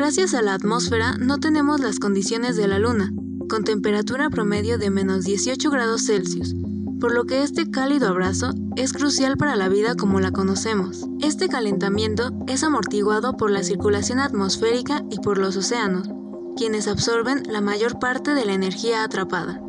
Gracias 0.00 0.32
a 0.32 0.40
la 0.40 0.54
atmósfera 0.54 1.18
no 1.18 1.40
tenemos 1.40 1.78
las 1.78 1.98
condiciones 1.98 2.56
de 2.56 2.66
la 2.66 2.78
Luna, 2.78 3.12
con 3.50 3.64
temperatura 3.64 4.30
promedio 4.30 4.78
de 4.78 4.88
menos 4.88 5.24
18 5.24 5.70
grados 5.70 6.06
Celsius, 6.06 6.54
por 6.98 7.12
lo 7.12 7.26
que 7.26 7.42
este 7.42 7.70
cálido 7.70 8.08
abrazo 8.08 8.54
es 8.76 8.94
crucial 8.94 9.36
para 9.36 9.56
la 9.56 9.68
vida 9.68 9.96
como 9.96 10.18
la 10.18 10.30
conocemos. 10.30 11.04
Este 11.20 11.50
calentamiento 11.50 12.32
es 12.48 12.64
amortiguado 12.64 13.36
por 13.36 13.50
la 13.50 13.62
circulación 13.62 14.20
atmosférica 14.20 15.04
y 15.10 15.18
por 15.18 15.36
los 15.36 15.58
océanos, 15.58 16.08
quienes 16.56 16.88
absorben 16.88 17.42
la 17.46 17.60
mayor 17.60 17.98
parte 17.98 18.32
de 18.32 18.46
la 18.46 18.54
energía 18.54 19.04
atrapada. 19.04 19.60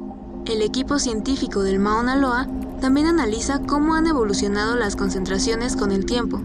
El 0.45 0.61
equipo 0.61 0.97
científico 0.97 1.61
del 1.61 1.79
Mauna 1.79 2.15
Loa 2.15 2.47
también 2.79 3.07
analiza 3.07 3.59
cómo 3.63 3.95
han 3.95 4.07
evolucionado 4.07 4.77
las 4.77 4.95
concentraciones 4.95 5.75
con 5.75 5.91
el 5.91 6.05
tiempo, 6.05 6.41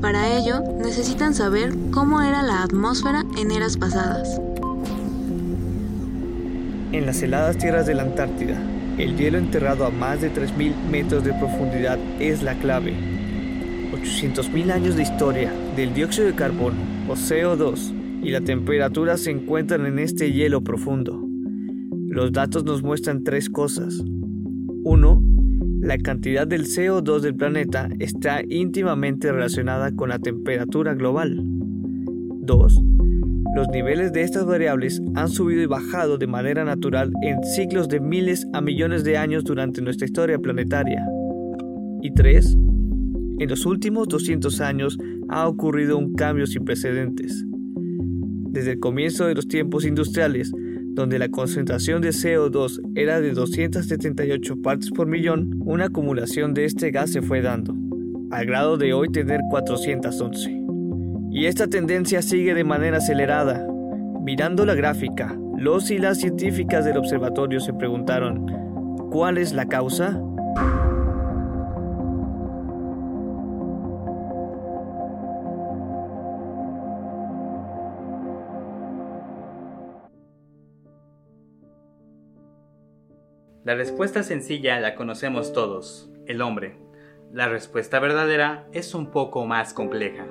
para 0.00 0.36
ello, 0.36 0.62
necesitan 0.78 1.34
saber 1.34 1.74
cómo 1.90 2.20
era 2.22 2.42
la 2.42 2.62
atmósfera 2.62 3.24
en 3.38 3.50
eras 3.50 3.76
pasadas. 3.76 4.40
En 6.92 7.06
las 7.06 7.22
heladas 7.22 7.58
tierras 7.58 7.86
de 7.86 7.94
la 7.94 8.02
Antártida, 8.02 8.58
el 8.98 9.16
hielo 9.16 9.38
enterrado 9.38 9.84
a 9.84 9.90
más 9.90 10.20
de 10.20 10.32
3.000 10.32 10.74
metros 10.90 11.24
de 11.24 11.32
profundidad 11.34 11.98
es 12.18 12.42
la 12.42 12.54
clave. 12.54 12.94
800.000 13.92 14.72
años 14.72 14.96
de 14.96 15.02
historia 15.02 15.52
del 15.76 15.94
dióxido 15.94 16.26
de 16.26 16.34
carbono, 16.34 16.78
o 17.08 17.12
CO2, 17.12 17.92
y 18.22 18.30
la 18.30 18.40
temperatura 18.40 19.16
se 19.16 19.30
encuentran 19.30 19.86
en 19.86 19.98
este 19.98 20.32
hielo 20.32 20.62
profundo. 20.62 21.22
Los 22.08 22.32
datos 22.32 22.64
nos 22.64 22.82
muestran 22.82 23.22
tres 23.22 23.48
cosas. 23.48 24.02
1 24.84 25.27
la 25.88 25.96
cantidad 25.96 26.46
del 26.46 26.66
CO2 26.66 27.20
del 27.20 27.34
planeta 27.34 27.88
está 27.98 28.42
íntimamente 28.46 29.32
relacionada 29.32 29.90
con 29.90 30.10
la 30.10 30.18
temperatura 30.18 30.92
global. 30.92 31.40
2. 31.40 32.82
Los 33.56 33.68
niveles 33.68 34.12
de 34.12 34.20
estas 34.20 34.44
variables 34.44 35.00
han 35.14 35.30
subido 35.30 35.62
y 35.62 35.66
bajado 35.66 36.18
de 36.18 36.26
manera 36.26 36.62
natural 36.62 37.10
en 37.22 37.42
ciclos 37.42 37.88
de 37.88 38.00
miles 38.00 38.46
a 38.52 38.60
millones 38.60 39.02
de 39.02 39.16
años 39.16 39.44
durante 39.44 39.80
nuestra 39.80 40.04
historia 40.04 40.38
planetaria. 40.38 41.06
Y 42.02 42.12
3. 42.12 42.58
En 43.38 43.48
los 43.48 43.64
últimos 43.64 44.08
200 44.08 44.60
años 44.60 44.98
ha 45.30 45.48
ocurrido 45.48 45.96
un 45.96 46.12
cambio 46.12 46.46
sin 46.46 46.66
precedentes. 46.66 47.46
Desde 48.50 48.72
el 48.72 48.78
comienzo 48.78 49.26
de 49.26 49.36
los 49.36 49.48
tiempos 49.48 49.86
industriales, 49.86 50.52
donde 50.98 51.20
la 51.20 51.28
concentración 51.28 52.02
de 52.02 52.08
CO2 52.08 52.80
era 52.96 53.20
de 53.20 53.30
278 53.30 54.60
partes 54.60 54.90
por 54.90 55.06
millón, 55.06 55.54
una 55.60 55.84
acumulación 55.84 56.54
de 56.54 56.64
este 56.64 56.90
gas 56.90 57.10
se 57.12 57.22
fue 57.22 57.40
dando, 57.40 57.72
al 58.32 58.46
grado 58.46 58.76
de 58.76 58.92
hoy 58.92 59.08
tener 59.08 59.40
411. 59.48 60.60
Y 61.30 61.46
esta 61.46 61.68
tendencia 61.68 62.20
sigue 62.20 62.52
de 62.52 62.64
manera 62.64 62.96
acelerada. 62.96 63.64
Mirando 64.20 64.66
la 64.66 64.74
gráfica, 64.74 65.38
los 65.56 65.92
y 65.92 65.98
las 65.98 66.18
científicas 66.18 66.84
del 66.84 66.96
observatorio 66.96 67.60
se 67.60 67.72
preguntaron, 67.74 68.46
¿cuál 69.12 69.38
es 69.38 69.52
la 69.52 69.68
causa? 69.68 70.20
La 83.68 83.74
respuesta 83.74 84.22
sencilla 84.22 84.80
la 84.80 84.94
conocemos 84.94 85.52
todos, 85.52 86.10
el 86.26 86.40
hombre. 86.40 86.76
La 87.34 87.50
respuesta 87.50 88.00
verdadera 88.00 88.66
es 88.72 88.94
un 88.94 89.10
poco 89.10 89.44
más 89.44 89.74
compleja. 89.74 90.24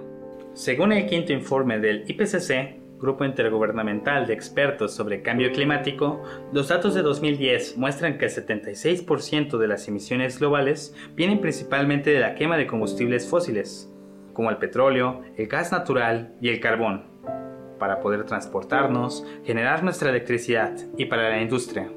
Según 0.55 0.91
el 0.91 1.05
quinto 1.05 1.33
informe 1.33 1.77
del 1.77 2.03
IPCC, 2.07 2.97
Grupo 2.97 3.25
Intergubernamental 3.25 4.25
de 4.25 4.33
Expertos 4.33 4.95
sobre 4.95 5.21
Cambio 5.21 5.51
Climático, 5.51 6.23
los 6.51 6.69
datos 6.69 6.95
de 6.95 7.03
2010 7.03 7.77
muestran 7.77 8.17
que 8.17 8.25
el 8.25 8.31
76% 8.31 9.59
de 9.59 9.67
las 9.67 9.87
emisiones 9.87 10.39
globales 10.39 10.95
vienen 11.13 11.39
principalmente 11.39 12.09
de 12.09 12.21
la 12.21 12.33
quema 12.33 12.57
de 12.57 12.65
combustibles 12.65 13.29
fósiles, 13.29 13.93
como 14.33 14.49
el 14.49 14.57
petróleo, 14.57 15.21
el 15.37 15.45
gas 15.45 15.71
natural 15.71 16.33
y 16.41 16.49
el 16.49 16.59
carbón, 16.59 17.03
para 17.77 17.99
poder 17.99 18.23
transportarnos, 18.23 19.23
generar 19.45 19.83
nuestra 19.83 20.09
electricidad 20.09 20.73
y 20.97 21.05
para 21.05 21.29
la 21.29 21.39
industria. 21.39 21.87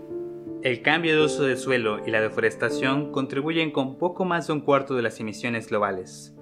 El 0.63 0.83
cambio 0.83 1.17
de 1.17 1.25
uso 1.25 1.45
del 1.45 1.57
suelo 1.57 2.07
y 2.07 2.11
la 2.11 2.21
deforestación 2.21 3.13
contribuyen 3.13 3.71
con 3.71 3.97
poco 3.97 4.27
más 4.27 4.47
de 4.47 4.53
un 4.53 4.61
cuarto 4.61 4.95
de 4.95 5.01
las 5.01 5.19
emisiones 5.19 5.69
globales. 5.69 6.35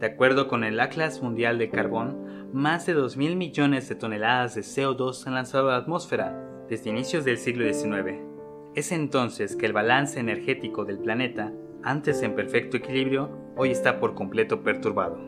De 0.00 0.06
acuerdo 0.06 0.48
con 0.48 0.64
el 0.64 0.80
Atlas 0.80 1.22
Mundial 1.22 1.56
de 1.56 1.70
Carbón, 1.70 2.50
más 2.52 2.86
de 2.86 2.96
2.000 2.96 3.36
millones 3.36 3.88
de 3.88 3.94
toneladas 3.94 4.56
de 4.56 4.62
CO2 4.62 5.12
se 5.12 5.28
han 5.28 5.36
lanzado 5.36 5.68
a 5.68 5.72
la 5.72 5.78
atmósfera 5.78 6.64
desde 6.68 6.90
inicios 6.90 7.24
del 7.24 7.38
siglo 7.38 7.64
XIX. 7.64 8.18
Es 8.74 8.90
entonces 8.90 9.54
que 9.54 9.66
el 9.66 9.72
balance 9.72 10.18
energético 10.18 10.84
del 10.84 10.98
planeta, 10.98 11.52
antes 11.84 12.22
en 12.22 12.34
perfecto 12.34 12.76
equilibrio, 12.76 13.30
hoy 13.56 13.70
está 13.70 14.00
por 14.00 14.16
completo 14.16 14.64
perturbado. 14.64 15.20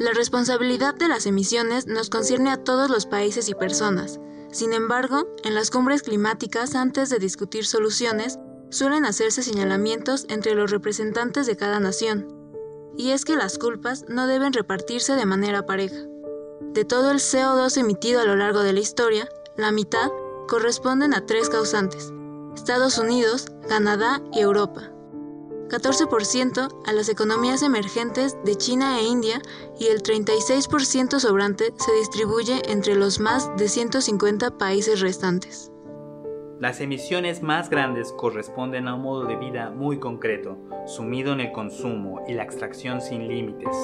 La 0.00 0.10
responsabilidad 0.12 0.96
de 0.96 1.06
las 1.06 1.24
emisiones 1.26 1.86
nos 1.86 2.10
concierne 2.10 2.50
a 2.50 2.64
todos 2.64 2.90
los 2.90 3.06
países 3.06 3.48
y 3.48 3.54
personas. 3.54 4.18
Sin 4.50 4.72
embargo, 4.72 5.26
en 5.44 5.54
las 5.54 5.70
cumbres 5.70 6.02
climáticas, 6.02 6.74
antes 6.74 7.10
de 7.10 7.18
discutir 7.18 7.66
soluciones, 7.66 8.38
suelen 8.70 9.04
hacerse 9.04 9.42
señalamientos 9.42 10.26
entre 10.28 10.54
los 10.54 10.70
representantes 10.70 11.46
de 11.46 11.56
cada 11.56 11.80
nación. 11.80 12.28
Y 12.96 13.10
es 13.10 13.24
que 13.24 13.36
las 13.36 13.58
culpas 13.58 14.04
no 14.08 14.26
deben 14.26 14.52
repartirse 14.52 15.14
de 15.14 15.26
manera 15.26 15.66
pareja. 15.66 15.96
De 16.72 16.84
todo 16.84 17.10
el 17.10 17.18
CO2 17.18 17.76
emitido 17.78 18.20
a 18.20 18.24
lo 18.24 18.36
largo 18.36 18.60
de 18.62 18.72
la 18.72 18.80
historia, 18.80 19.28
la 19.56 19.72
mitad 19.72 20.10
corresponden 20.48 21.14
a 21.14 21.26
tres 21.26 21.48
causantes, 21.48 22.12
Estados 22.54 22.98
Unidos, 22.98 23.46
Canadá 23.68 24.22
y 24.32 24.40
Europa. 24.40 24.90
14% 25.68 26.68
a 26.86 26.92
las 26.92 27.08
economías 27.08 27.62
emergentes 27.62 28.36
de 28.44 28.54
China 28.54 29.00
e 29.00 29.04
India 29.04 29.40
y 29.78 29.86
el 29.86 30.02
36% 30.02 31.18
sobrante 31.18 31.72
se 31.76 31.92
distribuye 31.94 32.62
entre 32.70 32.94
los 32.94 33.18
más 33.18 33.54
de 33.56 33.68
150 33.68 34.58
países 34.58 35.00
restantes. 35.00 35.72
Las 36.58 36.80
emisiones 36.80 37.42
más 37.42 37.68
grandes 37.68 38.12
corresponden 38.12 38.88
a 38.88 38.94
un 38.94 39.02
modo 39.02 39.26
de 39.26 39.36
vida 39.36 39.70
muy 39.70 39.98
concreto, 39.98 40.56
sumido 40.86 41.32
en 41.32 41.40
el 41.40 41.52
consumo 41.52 42.22
y 42.26 42.32
la 42.32 42.44
extracción 42.44 43.00
sin 43.00 43.28
límites. 43.28 43.76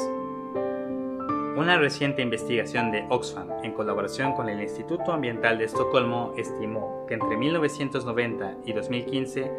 Una 1.55 1.77
reciente 1.77 2.23
investigación 2.23 2.91
de 2.93 3.05
Oxfam, 3.11 3.47
en 3.63 3.75
colaboración 3.75 4.33
con 4.33 4.49
el 4.49 4.63
Instituto 4.63 5.13
Ambiental 5.13 5.59
de 5.59 5.67
Estocolmo, 5.67 6.33
estimó 6.39 7.05
que 7.07 7.13
entre 7.13 7.37
1990 7.37 8.57
y 8.65 8.73
2015, 8.73 9.51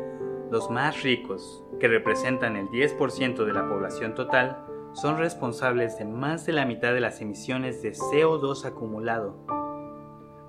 los 0.53 0.69
más 0.69 1.01
ricos, 1.01 1.63
que 1.79 1.87
representan 1.87 2.55
el 2.55 2.69
10% 2.69 3.43
de 3.43 3.53
la 3.53 3.67
población 3.67 4.13
total, 4.13 4.63
son 4.93 5.17
responsables 5.17 5.97
de 5.97 6.05
más 6.05 6.45
de 6.45 6.53
la 6.53 6.63
mitad 6.63 6.93
de 6.93 6.99
las 6.99 7.21
emisiones 7.21 7.81
de 7.81 7.93
CO2 7.93 8.63
acumulado, 8.63 9.35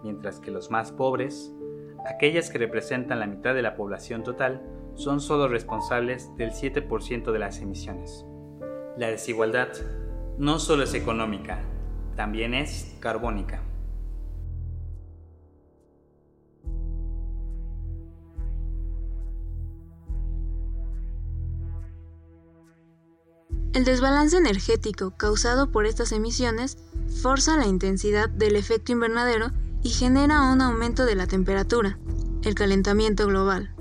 mientras 0.02 0.40
que 0.40 0.50
los 0.50 0.70
más 0.70 0.92
pobres, 0.92 1.54
aquellas 2.04 2.50
que 2.50 2.58
representan 2.58 3.18
la 3.18 3.26
mitad 3.26 3.54
de 3.54 3.62
la 3.62 3.76
población 3.76 4.24
total, 4.24 4.62
son 4.92 5.22
solo 5.22 5.48
responsables 5.48 6.36
del 6.36 6.50
7% 6.50 7.32
de 7.32 7.38
las 7.38 7.62
emisiones. 7.62 8.26
La 8.98 9.08
desigualdad 9.08 9.68
no 10.36 10.58
solo 10.58 10.82
es 10.82 10.92
económica, 10.92 11.62
también 12.14 12.52
es 12.52 12.94
carbónica. 13.00 13.62
El 23.74 23.84
desbalance 23.84 24.36
energético 24.36 25.10
causado 25.16 25.72
por 25.72 25.84
estas 25.84 26.12
emisiones 26.12 26.78
forza 27.20 27.56
la 27.56 27.66
intensidad 27.66 28.28
del 28.28 28.54
efecto 28.54 28.92
invernadero 28.92 29.50
y 29.82 29.90
genera 29.90 30.42
un 30.42 30.60
aumento 30.60 31.04
de 31.04 31.16
la 31.16 31.26
temperatura, 31.26 31.98
el 32.42 32.54
calentamiento 32.54 33.26
global. 33.26 33.74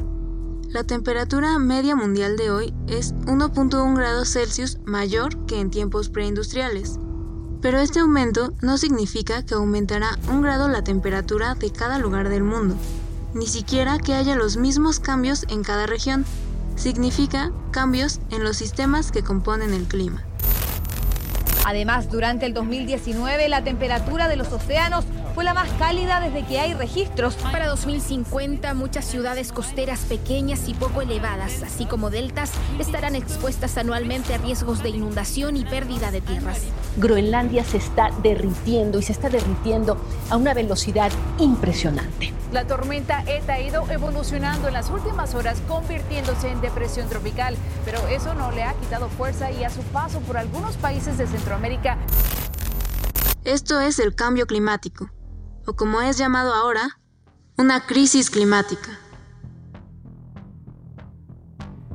La 0.67 0.83
temperatura 0.83 1.59
media 1.59 1.95
mundial 1.95 2.37
de 2.37 2.49
hoy 2.49 2.73
es 2.87 3.13
1.1 3.25 3.95
grados 3.95 4.29
Celsius 4.29 4.79
mayor 4.83 5.45
que 5.45 5.59
en 5.59 5.69
tiempos 5.69 6.09
preindustriales. 6.09 6.97
Pero 7.61 7.77
este 7.77 7.99
aumento 7.99 8.51
no 8.63 8.79
significa 8.79 9.45
que 9.45 9.53
aumentará 9.53 10.17
un 10.27 10.41
grado 10.41 10.69
la 10.69 10.83
temperatura 10.83 11.53
de 11.53 11.71
cada 11.71 11.99
lugar 11.99 12.29
del 12.29 12.43
mundo, 12.43 12.75
ni 13.35 13.45
siquiera 13.45 13.99
que 13.99 14.15
haya 14.15 14.35
los 14.35 14.57
mismos 14.57 14.99
cambios 14.99 15.45
en 15.49 15.63
cada 15.63 15.85
región. 15.85 16.25
Significa 16.75 17.51
cambios 17.71 18.19
en 18.29 18.43
los 18.43 18.57
sistemas 18.57 19.11
que 19.11 19.23
componen 19.23 19.73
el 19.73 19.85
clima. 19.85 20.23
Además, 21.65 22.09
durante 22.09 22.45
el 22.45 22.53
2019 22.53 23.47
la 23.47 23.63
temperatura 23.63 24.27
de 24.27 24.35
los 24.35 24.51
océanos 24.51 25.05
fue 25.33 25.43
la 25.43 25.53
más 25.53 25.69
cálida 25.79 26.19
desde 26.19 26.45
que 26.45 26.59
hay 26.59 26.73
registros. 26.73 27.35
Para 27.35 27.67
2050, 27.67 28.73
muchas 28.73 29.05
ciudades 29.05 29.51
costeras 29.51 30.01
pequeñas 30.01 30.67
y 30.67 30.73
poco 30.73 31.01
elevadas, 31.01 31.63
así 31.63 31.85
como 31.85 32.09
deltas, 32.09 32.51
estarán 32.79 33.15
expuestas 33.15 33.77
anualmente 33.77 34.33
a 34.33 34.37
riesgos 34.37 34.83
de 34.83 34.89
inundación 34.89 35.57
y 35.57 35.65
pérdida 35.65 36.11
de 36.11 36.21
tierras. 36.21 36.61
Groenlandia 36.97 37.63
se 37.63 37.77
está 37.77 38.11
derritiendo 38.21 38.99
y 38.99 39.03
se 39.03 39.13
está 39.13 39.29
derritiendo 39.29 39.97
a 40.29 40.37
una 40.37 40.53
velocidad 40.53 41.11
impresionante. 41.39 42.33
La 42.51 42.67
tormenta 42.67 43.23
ETA 43.25 43.53
ha 43.53 43.61
ido 43.61 43.83
evolucionando 43.89 44.67
en 44.67 44.75
las 44.75 44.91
últimas 44.91 45.33
horas, 45.33 45.59
convirtiéndose 45.67 46.51
en 46.51 46.61
depresión 46.61 47.09
tropical, 47.09 47.55
pero 47.83 48.07
eso 48.09 48.35
no 48.35 48.51
le 48.51 48.63
ha 48.63 48.73
quitado 48.73 49.09
fuerza 49.09 49.49
y 49.49 49.63
a 49.63 49.71
su 49.71 49.81
paso 49.81 50.19
por 50.19 50.37
algunos 50.37 50.77
países 50.77 51.17
de 51.17 51.25
Centroamérica. 51.53 51.97
Esto 53.45 53.79
es 53.79 53.99
el 53.99 54.15
cambio 54.15 54.47
climático 54.47 55.11
o 55.65 55.75
como 55.75 56.01
es 56.01 56.17
llamado 56.17 56.53
ahora, 56.53 56.99
una 57.57 57.85
crisis 57.85 58.29
climática. 58.29 58.99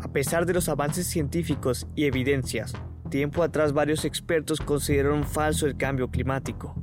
A 0.00 0.08
pesar 0.12 0.46
de 0.46 0.54
los 0.54 0.68
avances 0.68 1.06
científicos 1.06 1.86
y 1.94 2.04
evidencias, 2.04 2.72
tiempo 3.10 3.42
atrás 3.42 3.72
varios 3.72 4.04
expertos 4.04 4.60
consideraron 4.60 5.24
falso 5.24 5.66
el 5.66 5.76
cambio 5.76 6.08
climático. 6.08 6.74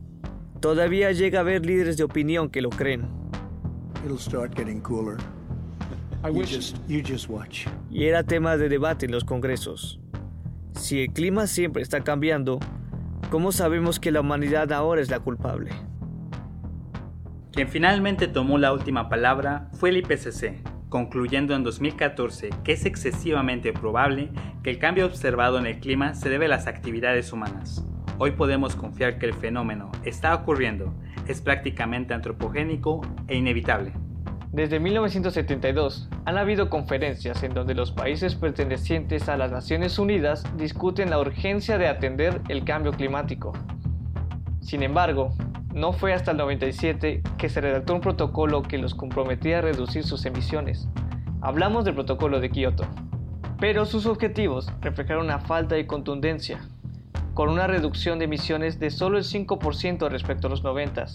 Todavía 0.60 1.12
llega 1.12 1.40
a 1.40 1.42
haber 1.42 1.66
líderes 1.66 1.98
de 1.98 2.04
opinión 2.04 2.50
que 2.50 2.62
lo 2.62 2.70
creen. 2.70 3.08
Y 7.90 8.06
era 8.06 8.24
tema 8.24 8.58
de 8.58 8.70
debate 8.70 9.06
en 9.06 9.12
los 9.12 9.24
congresos. 9.24 10.00
Si 10.76 11.02
el 11.02 11.14
clima 11.14 11.48
siempre 11.48 11.82
está 11.82 12.04
cambiando, 12.04 12.60
¿cómo 13.32 13.52
sabemos 13.52 14.00
que 14.00 14.12
la 14.12 14.22
humanidad 14.22 14.72
ahora 14.72 15.02
es 15.02 15.10
la 15.10 15.20
culpable? 15.20 15.72
Quien 17.52 17.70
finalmente 17.70 18.28
tomó 18.28 18.58
la 18.58 18.74
última 18.74 19.08
palabra 19.08 19.70
fue 19.74 19.90
el 19.90 19.98
IPCC, 19.98 20.62
concluyendo 20.90 21.56
en 21.56 21.64
2014 21.64 22.50
que 22.64 22.74
es 22.74 22.86
excesivamente 22.86 23.72
probable 23.72 24.30
que 24.64 24.70
el 24.70 24.78
cambio 24.78 25.06
observado 25.06 25.58
en 25.58 25.66
el 25.66 25.80
clima 25.80 26.14
se 26.14 26.30
debe 26.30 26.46
a 26.46 26.50
las 26.50 26.68
actividades 26.68 27.32
humanas. 27.32 27.84
Hoy 28.18 28.32
podemos 28.32 28.76
confiar 28.76 29.18
que 29.18 29.26
el 29.26 29.34
fenómeno 29.34 29.92
está 30.04 30.36
ocurriendo, 30.36 30.94
es 31.28 31.42
prácticamente 31.42 32.14
antropogénico 32.14 33.02
e 33.28 33.38
inevitable. 33.38 33.94
Desde 34.56 34.80
1972 34.80 36.08
han 36.24 36.38
habido 36.38 36.70
conferencias 36.70 37.44
en 37.44 37.54
donde 37.54 37.76
los 37.76 37.92
países 37.92 38.36
pertenecientes 38.36 39.28
a 39.28 39.36
las 39.36 39.52
Naciones 39.52 40.00
Unidas 40.00 40.46
discuten 40.56 41.10
la 41.10 41.20
urgencia 41.20 41.78
de 41.78 41.90
atender 41.90 42.40
el 42.48 42.64
cambio 42.64 42.94
climático. 42.94 43.52
Sin 44.62 44.82
embargo, 44.82 45.36
no 45.74 45.92
fue 45.92 46.14
hasta 46.14 46.32
el 46.32 46.38
97 46.38 47.22
que 47.38 47.50
se 47.50 47.60
redactó 47.60 47.96
un 47.96 48.00
protocolo 48.00 48.64
que 48.64 48.78
los 48.78 48.96
comprometía 48.96 49.58
a 49.58 49.62
reducir 49.62 50.06
sus 50.06 50.26
emisiones. 50.26 50.88
Hablamos 51.42 51.84
del 51.84 51.96
protocolo 51.96 52.40
de 52.40 52.50
Kioto. 52.50 52.86
Pero 53.60 53.84
sus 53.84 54.06
objetivos 54.06 54.72
reflejaron 54.80 55.26
una 55.26 55.40
falta 55.40 55.76
de 55.76 55.86
contundencia, 55.86 56.62
con 57.34 57.50
una 57.50 57.68
reducción 57.68 58.20
de 58.20 58.26
emisiones 58.26 58.80
de 58.80 58.90
solo 58.90 59.18
el 59.18 59.26
5% 59.26 60.08
respecto 60.08 60.48
a 60.48 60.50
los 60.50 60.64
90. 60.64 61.08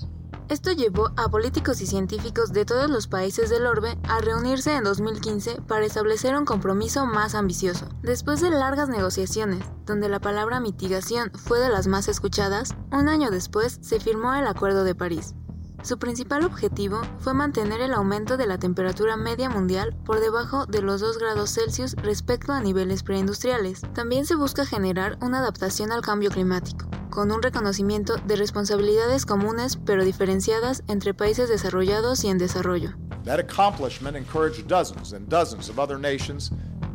Esto 0.51 0.73
llevó 0.73 1.13
a 1.17 1.29
políticos 1.29 1.81
y 1.81 1.87
científicos 1.87 2.53
de 2.53 2.65
todos 2.65 2.91
los 2.91 3.07
países 3.07 3.51
del 3.51 3.67
orbe 3.67 3.97
a 4.09 4.19
reunirse 4.19 4.75
en 4.75 4.83
2015 4.83 5.63
para 5.63 5.87
establecer 5.87 6.37
un 6.37 6.45
compromiso 6.45 7.07
más 7.07 7.37
ambicioso. 7.37 7.89
Después 8.03 8.41
de 8.41 8.51
largas 8.51 8.89
negociaciones, 8.89 9.63
donde 9.87 10.09
la 10.09 10.19
palabra 10.19 10.59
mitigación 10.59 11.31
fue 11.33 11.61
de 11.61 11.69
las 11.69 11.87
más 11.87 12.09
escuchadas, 12.09 12.75
un 12.91 13.09
año 13.09 13.31
después 13.31 13.79
se 13.81 14.01
firmó 14.01 14.35
el 14.35 14.49
Acuerdo 14.49 14.83
de 14.83 14.97
París, 14.97 15.37
su 15.85 15.99
principal 15.99 16.45
objetivo 16.45 17.01
fue 17.21 17.33
mantener 17.33 17.81
el 17.81 17.95
aumento 17.95 18.37
de 18.37 18.47
la 18.47 18.59
temperatura 18.59 19.17
media 19.17 19.49
mundial 19.49 19.97
por 20.05 20.21
debajo 20.21 20.67
de 20.67 20.83
los 20.83 21.01
2 21.01 21.17
grados 21.19 21.55
Celsius 21.55 21.95
respecto 21.95 22.53
a 22.53 22.61
niveles 22.61 23.03
preindustriales. 23.03 23.81
También 23.95 24.27
se 24.27 24.35
busca 24.35 24.67
generar 24.67 25.17
una 25.23 25.39
adaptación 25.39 25.91
al 25.91 26.03
cambio 26.03 26.31
climático, 26.31 26.87
con 27.21 27.33
un 27.33 27.43
reconocimiento 27.43 28.17
de 28.17 28.35
responsabilidades 28.35 29.27
comunes 29.27 29.79
pero 29.85 30.07
diferenciadas 30.07 30.83
entre 30.89 31.13
países 31.13 31.51
desarrollados 31.51 32.25
y 32.25 32.29
en 32.29 32.39
desarrollo. 32.39 32.95
That 33.27 33.39
accomplishment 33.39 34.17
encouraged 34.17 34.67
dozens 34.67 35.13
and 35.13 35.29
dozens 35.29 35.69
of 35.69 35.79
other 35.79 35.99
nations 35.99 36.51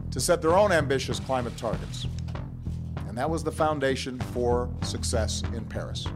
to 0.09 0.19
set 0.19 0.41
their 0.41 0.55
own 0.55 0.71
ambitious 0.71 1.19
climate 1.19 1.55
targets. 1.57 2.07
And 3.07 3.15
that 3.15 3.29
was 3.29 3.43
the 3.43 3.51
foundation 3.51 4.17
for 4.33 4.67
success 4.81 5.43
in 5.55 5.63
Paris. 5.65 6.07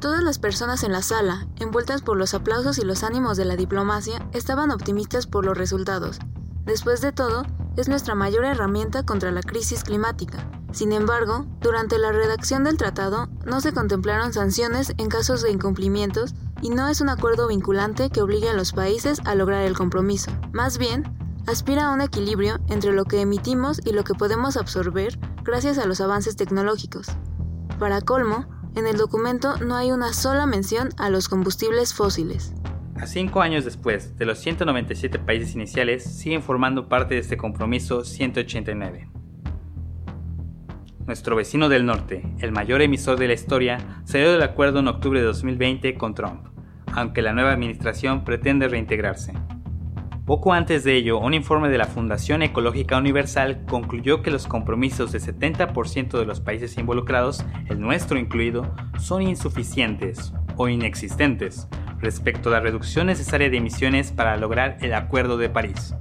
Todas 0.00 0.22
las 0.22 0.38
personas 0.38 0.82
en 0.82 0.92
la 0.92 1.02
sala, 1.02 1.46
envueltas 1.56 2.00
por 2.00 2.16
los 2.16 2.32
aplausos 2.32 2.78
y 2.78 2.84
los 2.86 3.02
ánimos 3.02 3.36
de 3.36 3.44
la 3.44 3.56
diplomacia, 3.56 4.26
estaban 4.32 4.70
optimistas 4.70 5.26
por 5.26 5.44
los 5.44 5.58
resultados. 5.58 6.18
Después 6.64 7.02
de 7.02 7.12
todo, 7.12 7.42
es 7.76 7.90
nuestra 7.90 8.14
mayor 8.14 8.46
herramienta 8.46 9.02
contra 9.02 9.32
la 9.32 9.42
crisis 9.42 9.84
climática. 9.84 10.48
Sin 10.74 10.92
embargo, 10.92 11.46
durante 11.60 11.98
la 11.98 12.10
redacción 12.10 12.64
del 12.64 12.76
tratado 12.76 13.28
no 13.46 13.60
se 13.60 13.72
contemplaron 13.72 14.32
sanciones 14.32 14.92
en 14.98 15.08
casos 15.08 15.40
de 15.40 15.52
incumplimientos 15.52 16.34
y 16.62 16.70
no 16.70 16.88
es 16.88 17.00
un 17.00 17.08
acuerdo 17.08 17.46
vinculante 17.46 18.10
que 18.10 18.20
obligue 18.20 18.48
a 18.48 18.54
los 18.54 18.72
países 18.72 19.20
a 19.24 19.36
lograr 19.36 19.62
el 19.62 19.76
compromiso. 19.76 20.32
Más 20.52 20.76
bien, 20.76 21.04
aspira 21.46 21.84
a 21.86 21.94
un 21.94 22.00
equilibrio 22.00 22.58
entre 22.66 22.92
lo 22.92 23.04
que 23.04 23.20
emitimos 23.20 23.80
y 23.84 23.92
lo 23.92 24.02
que 24.02 24.14
podemos 24.14 24.56
absorber 24.56 25.16
gracias 25.44 25.78
a 25.78 25.86
los 25.86 26.00
avances 26.00 26.34
tecnológicos. 26.34 27.06
Para 27.78 28.00
colmo, 28.00 28.46
en 28.74 28.88
el 28.88 28.96
documento 28.96 29.56
no 29.58 29.76
hay 29.76 29.92
una 29.92 30.12
sola 30.12 30.44
mención 30.44 30.88
a 30.96 31.08
los 31.08 31.28
combustibles 31.28 31.94
fósiles. 31.94 32.52
A 32.96 33.06
cinco 33.06 33.42
años 33.42 33.64
después 33.64 34.18
de 34.18 34.24
los 34.24 34.40
197 34.40 35.20
países 35.20 35.54
iniciales, 35.54 36.02
siguen 36.02 36.42
formando 36.42 36.88
parte 36.88 37.14
de 37.14 37.20
este 37.20 37.36
compromiso 37.36 38.04
189. 38.04 39.13
Nuestro 41.06 41.36
vecino 41.36 41.68
del 41.68 41.84
norte, 41.84 42.22
el 42.38 42.50
mayor 42.50 42.80
emisor 42.80 43.18
de 43.18 43.26
la 43.26 43.34
historia, 43.34 43.78
salió 44.04 44.32
del 44.32 44.42
acuerdo 44.42 44.78
en 44.78 44.88
octubre 44.88 45.20
de 45.20 45.26
2020 45.26 45.96
con 45.96 46.14
Trump, 46.14 46.46
aunque 46.92 47.20
la 47.20 47.34
nueva 47.34 47.52
administración 47.52 48.24
pretende 48.24 48.68
reintegrarse. 48.68 49.34
Poco 50.24 50.54
antes 50.54 50.82
de 50.82 50.96
ello, 50.96 51.18
un 51.18 51.34
informe 51.34 51.68
de 51.68 51.76
la 51.76 51.84
Fundación 51.84 52.40
Ecológica 52.40 52.96
Universal 52.96 53.66
concluyó 53.68 54.22
que 54.22 54.30
los 54.30 54.46
compromisos 54.46 55.12
de 55.12 55.20
70% 55.20 56.18
de 56.18 56.24
los 56.24 56.40
países 56.40 56.78
involucrados, 56.78 57.44
el 57.68 57.78
nuestro 57.78 58.18
incluido, 58.18 58.74
son 58.98 59.20
insuficientes 59.20 60.32
o 60.56 60.68
inexistentes 60.68 61.68
respecto 61.98 62.48
a 62.48 62.52
la 62.52 62.60
reducción 62.60 63.08
necesaria 63.08 63.50
de 63.50 63.58
emisiones 63.58 64.10
para 64.10 64.38
lograr 64.38 64.78
el 64.80 64.94
Acuerdo 64.94 65.36
de 65.36 65.50
París. 65.50 65.94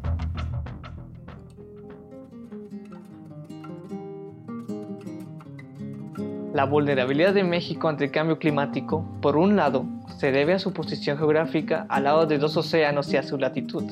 La 6.53 6.65
vulnerabilidad 6.65 7.33
de 7.33 7.43
México 7.43 7.87
ante 7.87 8.05
el 8.05 8.11
cambio 8.11 8.37
climático, 8.37 9.03
por 9.21 9.37
un 9.37 9.55
lado, 9.55 9.87
se 10.19 10.31
debe 10.31 10.53
a 10.53 10.59
su 10.59 10.71
posición 10.71 11.17
geográfica 11.17 11.87
al 11.89 12.03
lado 12.03 12.27
de 12.27 12.37
dos 12.37 12.55
océanos 12.55 13.11
y 13.11 13.17
a 13.17 13.23
su 13.23 13.39
latitud, 13.39 13.83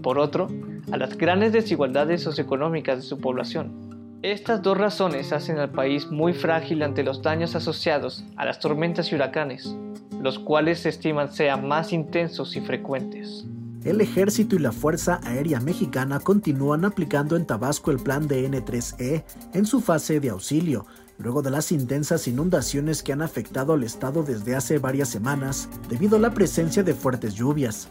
por 0.00 0.20
otro, 0.20 0.48
a 0.92 0.96
las 0.96 1.18
grandes 1.18 1.52
desigualdades 1.52 2.22
socioeconómicas 2.22 2.98
de 2.98 3.02
su 3.02 3.18
población. 3.18 4.20
Estas 4.22 4.62
dos 4.62 4.78
razones 4.78 5.32
hacen 5.32 5.58
al 5.58 5.70
país 5.70 6.08
muy 6.08 6.34
frágil 6.34 6.84
ante 6.84 7.02
los 7.02 7.20
daños 7.20 7.56
asociados 7.56 8.24
a 8.36 8.44
las 8.44 8.60
tormentas 8.60 9.10
y 9.10 9.16
huracanes, 9.16 9.76
los 10.20 10.38
cuales 10.38 10.78
se 10.78 10.90
estiman 10.90 11.32
sean 11.32 11.66
más 11.66 11.92
intensos 11.92 12.54
y 12.54 12.60
frecuentes. 12.60 13.44
El 13.84 14.00
ejército 14.00 14.56
y 14.56 14.60
la 14.60 14.72
Fuerza 14.72 15.20
Aérea 15.24 15.60
Mexicana 15.60 16.20
continúan 16.20 16.86
aplicando 16.86 17.36
en 17.36 17.44
Tabasco 17.44 17.90
el 17.90 17.98
plan 17.98 18.26
de 18.28 18.48
N3E 18.48 19.24
en 19.52 19.66
su 19.66 19.80
fase 19.80 20.20
de 20.20 20.30
auxilio, 20.30 20.86
luego 21.18 21.42
de 21.42 21.50
las 21.50 21.72
intensas 21.72 22.26
inundaciones 22.28 23.02
que 23.02 23.12
han 23.12 23.22
afectado 23.22 23.74
al 23.74 23.84
estado 23.84 24.22
desde 24.22 24.56
hace 24.56 24.78
varias 24.78 25.08
semanas 25.08 25.68
debido 25.88 26.16
a 26.16 26.20
la 26.20 26.30
presencia 26.30 26.82
de 26.82 26.94
fuertes 26.94 27.34
lluvias. 27.34 27.88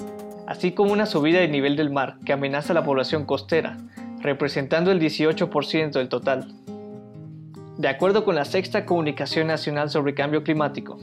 Así 0.48 0.74
como 0.74 0.92
una 0.92 1.06
subida 1.06 1.40
del 1.40 1.52
nivel 1.52 1.76
del 1.76 1.90
mar 1.90 2.18
que 2.26 2.34
amenaza 2.34 2.74
a 2.74 2.76
la 2.76 2.84
población 2.84 3.26
costera, 3.26 3.78
representando 4.22 4.92
el 4.92 5.00
18% 5.00 5.92
del 5.92 6.10
total. 6.10 6.54
De 7.78 7.88
acuerdo 7.88 8.24
con 8.24 8.36
la 8.36 8.46
Sexta 8.46 8.86
Comunicación 8.86 9.48
Nacional 9.48 9.90
sobre 9.90 10.14
Cambio 10.14 10.44
Climático, 10.44 11.00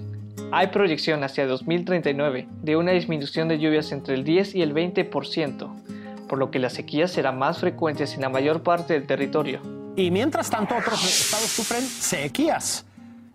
hay 0.52 0.68
proyección 0.68 1.24
hacia 1.24 1.46
2039 1.46 2.48
de 2.62 2.76
una 2.76 2.92
disminución 2.92 3.48
de 3.48 3.58
lluvias 3.58 3.92
entre 3.92 4.14
el 4.14 4.24
10 4.24 4.56
y 4.56 4.62
el 4.62 4.74
20%, 4.74 6.26
por 6.28 6.38
lo 6.38 6.50
que 6.50 6.58
las 6.58 6.74
sequías 6.74 7.10
serán 7.10 7.38
más 7.38 7.58
frecuentes 7.58 8.14
en 8.14 8.20
la 8.20 8.28
mayor 8.28 8.62
parte 8.62 8.94
del 8.94 9.06
territorio, 9.06 9.60
y 9.96 10.10
mientras 10.10 10.50
tanto, 10.50 10.76
otros 10.76 11.02
estados 11.04 11.50
sufren 11.50 11.82
sequías. 11.82 12.84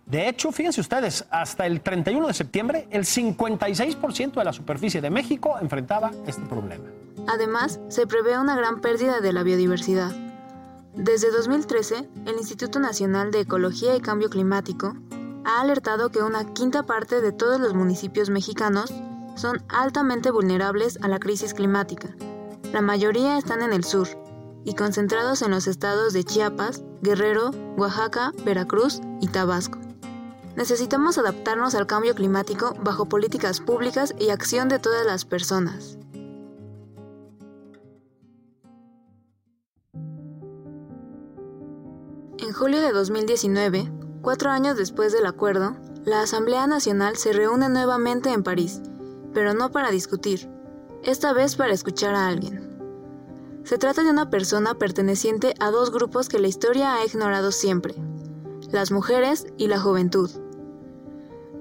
De 0.06 0.28
hecho, 0.28 0.52
fíjense 0.52 0.80
ustedes, 0.80 1.24
hasta 1.30 1.66
el 1.66 1.80
31 1.80 2.28
de 2.28 2.34
septiembre, 2.34 2.86
el 2.90 3.04
56% 3.04 4.34
de 4.34 4.44
la 4.44 4.52
superficie 4.52 5.00
de 5.00 5.10
México 5.10 5.56
enfrentaba 5.60 6.12
este 6.26 6.42
problema. 6.42 6.84
Además, 7.26 7.80
se 7.88 8.06
prevé 8.06 8.38
una 8.38 8.54
gran 8.54 8.80
pérdida 8.80 9.20
de 9.20 9.32
la 9.32 9.42
biodiversidad. 9.42 10.12
Desde 10.94 11.32
2013, 11.32 12.08
el 12.24 12.36
Instituto 12.36 12.78
Nacional 12.78 13.32
de 13.32 13.40
Ecología 13.40 13.96
y 13.96 14.00
Cambio 14.00 14.30
Climático 14.30 14.94
ha 15.44 15.60
alertado 15.60 16.10
que 16.10 16.22
una 16.22 16.52
quinta 16.54 16.84
parte 16.84 17.20
de 17.20 17.32
todos 17.32 17.60
los 17.60 17.74
municipios 17.74 18.30
mexicanos 18.30 18.94
son 19.34 19.62
altamente 19.68 20.30
vulnerables 20.30 20.98
a 21.02 21.08
la 21.08 21.18
crisis 21.18 21.52
climática. 21.52 22.08
La 22.72 22.80
mayoría 22.80 23.38
están 23.38 23.60
en 23.62 23.72
el 23.72 23.84
sur, 23.84 24.08
y 24.66 24.74
concentrados 24.74 25.40
en 25.42 25.52
los 25.52 25.68
estados 25.68 26.12
de 26.12 26.24
Chiapas, 26.24 26.82
Guerrero, 27.00 27.52
Oaxaca, 27.78 28.32
Veracruz 28.44 29.00
y 29.20 29.28
Tabasco. 29.28 29.78
Necesitamos 30.56 31.18
adaptarnos 31.18 31.76
al 31.76 31.86
cambio 31.86 32.14
climático 32.14 32.74
bajo 32.82 33.06
políticas 33.06 33.60
públicas 33.60 34.12
y 34.18 34.30
acción 34.30 34.68
de 34.68 34.80
todas 34.80 35.06
las 35.06 35.24
personas. 35.24 35.98
En 42.38 42.52
julio 42.52 42.80
de 42.80 42.92
2019, 42.92 43.92
cuatro 44.20 44.50
años 44.50 44.76
después 44.76 45.12
del 45.12 45.26
acuerdo, 45.26 45.76
la 46.04 46.22
Asamblea 46.22 46.66
Nacional 46.66 47.16
se 47.16 47.32
reúne 47.32 47.68
nuevamente 47.68 48.32
en 48.32 48.42
París, 48.42 48.80
pero 49.32 49.54
no 49.54 49.70
para 49.70 49.90
discutir, 49.90 50.48
esta 51.04 51.32
vez 51.32 51.54
para 51.54 51.72
escuchar 51.72 52.14
a 52.16 52.26
alguien. 52.26 52.65
Se 53.66 53.78
trata 53.78 54.04
de 54.04 54.10
una 54.10 54.30
persona 54.30 54.74
perteneciente 54.78 55.52
a 55.58 55.72
dos 55.72 55.90
grupos 55.90 56.28
que 56.28 56.38
la 56.38 56.46
historia 56.46 56.94
ha 56.94 57.04
ignorado 57.04 57.50
siempre, 57.50 57.96
las 58.70 58.92
mujeres 58.92 59.48
y 59.56 59.66
la 59.66 59.80
juventud. 59.80 60.30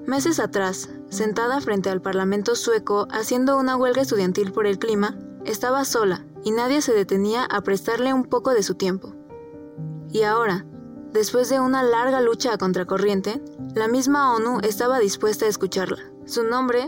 Meses 0.06 0.40
atrás, 0.40 0.88
sentada 1.10 1.60
frente 1.62 1.90
al 1.90 2.04
Parlamento 2.04 2.56
sueco 2.56 3.08
haciendo 3.10 3.58
una 3.58 3.76
huelga 3.76 4.04
estudiantil 4.04 4.52
por 4.52 4.68
el 4.68 4.78
clima, 4.78 5.18
estaba 5.46 5.84
sola 5.84 6.28
y 6.44 6.52
nadie 6.52 6.84
se 6.84 6.94
detenía 6.94 7.44
a 7.44 7.62
prestarle 7.62 8.14
un 8.14 8.26
poco 8.26 8.52
de 8.52 8.62
su 8.62 8.76
tiempo. 8.76 9.16
Y 10.12 10.22
ahora, 10.22 10.64
después 11.12 11.50
de 11.50 11.60
una 11.60 11.82
larga 11.82 12.22
lucha 12.22 12.54
a 12.54 12.60
contracorriente, 12.60 13.44
la 13.74 13.88
misma 13.88 14.36
ONU 14.36 14.60
estaba 14.62 15.00
dispuesta 15.00 15.48
a 15.48 15.50
escucharla. 15.50 16.04
Su 16.28 16.44
nombre, 16.44 16.88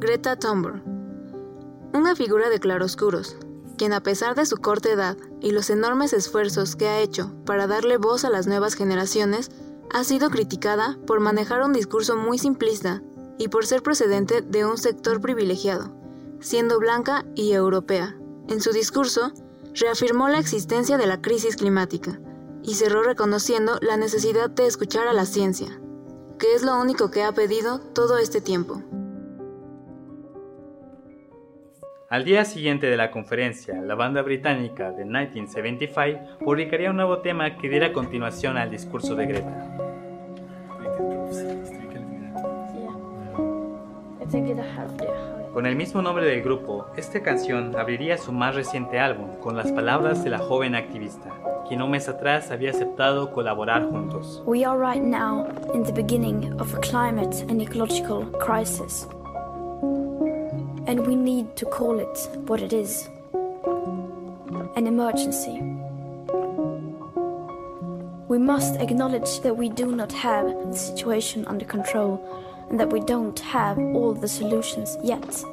Greta 0.00 0.36
Thunberg. 0.36 0.82
Una 1.92 2.16
figura 2.16 2.48
de 2.48 2.58
claroscuros, 2.58 3.36
quien 3.76 3.92
a 3.92 4.02
pesar 4.02 4.34
de 4.34 4.46
su 4.46 4.56
corta 4.56 4.90
edad 4.90 5.16
y 5.40 5.50
los 5.50 5.70
enormes 5.70 6.12
esfuerzos 6.12 6.76
que 6.76 6.88
ha 6.88 7.00
hecho 7.00 7.32
para 7.44 7.66
darle 7.66 7.96
voz 7.96 8.24
a 8.24 8.30
las 8.30 8.46
nuevas 8.46 8.74
generaciones, 8.74 9.50
ha 9.92 10.04
sido 10.04 10.30
criticada 10.30 10.98
por 11.06 11.20
manejar 11.20 11.62
un 11.62 11.72
discurso 11.72 12.16
muy 12.16 12.38
simplista 12.38 13.02
y 13.38 13.48
por 13.48 13.66
ser 13.66 13.82
procedente 13.82 14.42
de 14.42 14.64
un 14.64 14.78
sector 14.78 15.20
privilegiado, 15.20 15.92
siendo 16.40 16.78
blanca 16.78 17.24
y 17.34 17.52
europea. 17.52 18.16
En 18.48 18.60
su 18.60 18.72
discurso, 18.72 19.32
reafirmó 19.74 20.28
la 20.28 20.38
existencia 20.38 20.98
de 20.98 21.06
la 21.06 21.20
crisis 21.20 21.56
climática 21.56 22.20
y 22.62 22.74
cerró 22.74 23.02
reconociendo 23.02 23.78
la 23.80 23.96
necesidad 23.96 24.50
de 24.50 24.66
escuchar 24.66 25.06
a 25.06 25.12
la 25.12 25.26
ciencia, 25.26 25.80
que 26.38 26.54
es 26.54 26.62
lo 26.62 26.80
único 26.80 27.10
que 27.10 27.22
ha 27.22 27.32
pedido 27.32 27.78
todo 27.78 28.18
este 28.18 28.40
tiempo. 28.40 28.82
Al 32.08 32.24
día 32.24 32.44
siguiente 32.44 32.86
de 32.86 32.96
la 32.96 33.10
conferencia, 33.10 33.82
la 33.82 33.96
banda 33.96 34.22
británica 34.22 34.92
de 34.92 35.04
1975 35.04 36.44
publicaría 36.44 36.90
un 36.90 36.96
nuevo 36.96 37.18
tema 37.18 37.56
que 37.56 37.68
diera 37.68 37.92
continuación 37.92 38.56
al 38.56 38.70
discurso 38.70 39.16
de 39.16 39.26
Greta. 39.26 39.76
Con 45.52 45.66
el 45.66 45.74
mismo 45.74 46.00
nombre 46.00 46.26
del 46.26 46.42
grupo, 46.42 46.86
esta 46.96 47.20
canción 47.22 47.74
abriría 47.74 48.18
su 48.18 48.30
más 48.30 48.54
reciente 48.54 49.00
álbum 49.00 49.40
con 49.40 49.56
las 49.56 49.72
palabras 49.72 50.22
de 50.22 50.30
la 50.30 50.38
joven 50.38 50.76
activista, 50.76 51.34
quien 51.66 51.82
un 51.82 51.90
mes 51.90 52.08
atrás 52.08 52.52
había 52.52 52.70
aceptado 52.70 53.32
colaborar 53.32 53.84
juntos. 53.84 54.44
We 54.46 54.64
are 54.64 54.78
right 54.78 55.02
now 55.02 55.48
in 55.74 55.82
the 55.82 55.92
beginning 55.92 56.52
of 56.60 56.72
a 56.72 56.78
climate 56.78 57.44
and 57.48 57.60
ecological 57.60 58.30
crisis. 58.38 59.08
And 60.86 61.06
we 61.06 61.16
need 61.16 61.56
to 61.56 61.66
call 61.66 61.98
it 61.98 62.28
what 62.46 62.60
it 62.60 62.72
is 62.72 63.08
an 64.76 64.86
emergency. 64.86 65.60
We 68.28 68.38
must 68.38 68.76
acknowledge 68.76 69.40
that 69.40 69.56
we 69.56 69.68
do 69.68 69.94
not 69.94 70.12
have 70.12 70.46
the 70.70 70.76
situation 70.76 71.46
under 71.46 71.64
control 71.64 72.20
and 72.70 72.78
that 72.78 72.92
we 72.92 73.00
don't 73.00 73.38
have 73.40 73.78
all 73.78 74.12
the 74.12 74.28
solutions 74.28 74.96
yet. 75.02 75.44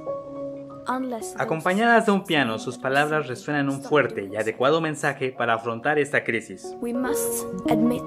Acompañadas 1.38 2.06
de 2.06 2.12
un 2.12 2.26
piano, 2.26 2.60
sus 2.60 2.78
palabras 2.78 3.28
resuenan 3.28 3.70
un 3.70 3.82
fuerte 3.82 4.30
y 4.30 4.36
adecuado 4.36 4.82
mensaje 4.82 5.32
para 5.32 5.54
afrontar 5.54 5.98
esta 5.98 6.26
crisis. 6.26 6.76
We 6.82 6.92
must 6.92 7.46
admit 7.70 8.04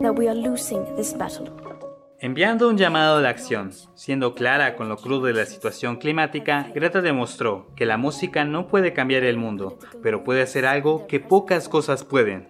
that 0.00 0.14
we 0.16 0.28
are 0.28 0.36
losing 0.36 0.84
this 0.94 1.12
battle. 1.12 1.48
Enviando 2.20 2.68
un 2.68 2.76
llamado 2.76 3.20
de 3.20 3.28
acción, 3.28 3.70
siendo 3.94 4.34
clara 4.34 4.74
con 4.74 4.88
lo 4.88 4.96
crudo 4.96 5.26
de 5.26 5.34
la 5.34 5.46
situación 5.46 5.98
climática, 5.98 6.68
Greta 6.74 7.00
demostró 7.00 7.68
que 7.76 7.86
la 7.86 7.96
música 7.96 8.44
no 8.44 8.66
puede 8.66 8.92
cambiar 8.92 9.22
el 9.22 9.36
mundo, 9.36 9.78
pero 10.02 10.24
puede 10.24 10.42
hacer 10.42 10.66
algo 10.66 11.06
que 11.06 11.20
pocas 11.20 11.68
cosas 11.68 12.02
pueden. 12.02 12.48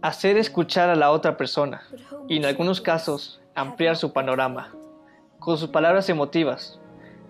Hacer 0.00 0.38
escuchar 0.38 0.88
a 0.88 0.96
la 0.96 1.10
otra 1.10 1.36
persona 1.36 1.82
y 2.28 2.38
en 2.38 2.46
algunos 2.46 2.80
casos 2.80 3.42
ampliar 3.54 3.96
su 3.96 4.14
panorama, 4.14 4.74
con 5.38 5.58
sus 5.58 5.68
palabras 5.68 6.08
emotivas, 6.08 6.80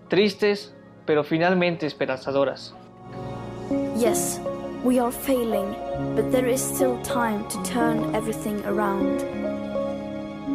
tristes 0.07 0.73
pero 1.05 1.25
finalmente 1.25 1.85
esperanzadoras. 1.85 2.73
Yes, 3.99 4.39
we 4.85 4.97
are 4.97 5.11
failing, 5.11 5.75
but 6.15 6.31
there 6.31 6.49
is 6.49 6.61
still 6.61 6.97
time 7.03 7.45
to 7.49 7.61
turn 7.63 8.15
everything 8.15 8.63
around. 8.65 9.44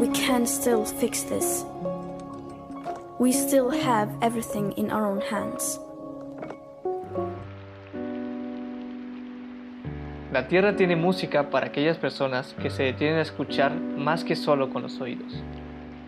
We 0.00 0.08
can 0.08 0.46
still 0.46 0.86
fix 0.86 1.24
this. 1.24 1.66
We 3.18 3.32
still 3.32 3.68
have 3.68 4.08
everything 4.22 4.72
in 4.78 4.90
our 4.90 5.04
own 5.04 5.20
hands. 5.20 5.78
La 10.32 10.48
tierra 10.48 10.74
tiene 10.74 10.96
música 10.96 11.50
para 11.50 11.66
aquellas 11.66 11.98
personas 11.98 12.54
que 12.62 12.70
se 12.70 12.84
detienen 12.84 13.18
a 13.18 13.20
escuchar 13.20 13.74
más 13.74 14.24
que 14.24 14.36
solo 14.36 14.70
con 14.70 14.80
los 14.80 14.98
oídos. 15.02 15.34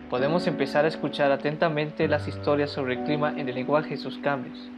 Podemos 0.09 0.47
empezar 0.47 0.85
a 0.85 0.87
escuchar 0.87 1.31
atentamente 1.31 2.07
las 2.07 2.27
historias 2.27 2.71
sobre 2.71 2.95
el 2.95 3.03
clima 3.03 3.35
en 3.37 3.47
el 3.47 3.53
lenguaje 3.53 3.93
y 3.93 3.97
sus 3.97 4.17
cambios. 4.17 4.71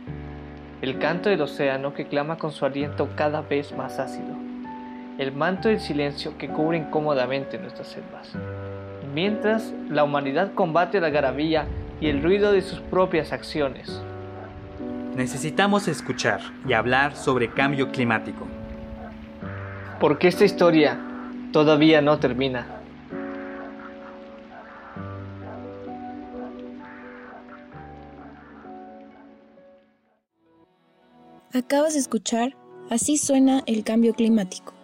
El 0.81 0.99
canto 0.99 1.29
del 1.29 1.39
océano 1.39 1.93
que 1.93 2.07
clama 2.07 2.37
con 2.37 2.51
su 2.51 2.65
aliento 2.65 3.07
cada 3.15 3.39
vez 3.39 3.71
más 3.71 3.97
ácido. 3.97 4.35
El 5.17 5.31
manto 5.31 5.69
del 5.69 5.79
silencio 5.79 6.37
que 6.37 6.49
cubre 6.49 6.79
incómodamente 6.79 7.57
nuestras 7.57 7.87
selvas 7.87 8.35
mientras 9.13 9.73
la 9.89 10.03
humanidad 10.03 10.53
combate 10.53 10.99
la 10.99 11.09
garabía 11.09 11.67
y 12.01 12.07
el 12.07 12.21
ruido 12.21 12.51
de 12.51 12.61
sus 12.61 12.79
propias 12.79 13.31
acciones. 13.31 14.01
Necesitamos 15.15 15.87
escuchar 15.87 16.41
y 16.67 16.73
hablar 16.73 17.15
sobre 17.15 17.51
cambio 17.51 17.91
climático. 17.91 18.45
Porque 19.99 20.27
esta 20.27 20.43
historia 20.43 20.99
todavía 21.51 22.01
no 22.01 22.19
termina. 22.19 22.67
Acabas 31.53 31.93
de 31.93 31.99
escuchar 31.99 32.55
Así 32.89 33.17
suena 33.17 33.63
el 33.65 33.83
cambio 33.83 34.13
climático 34.13 34.74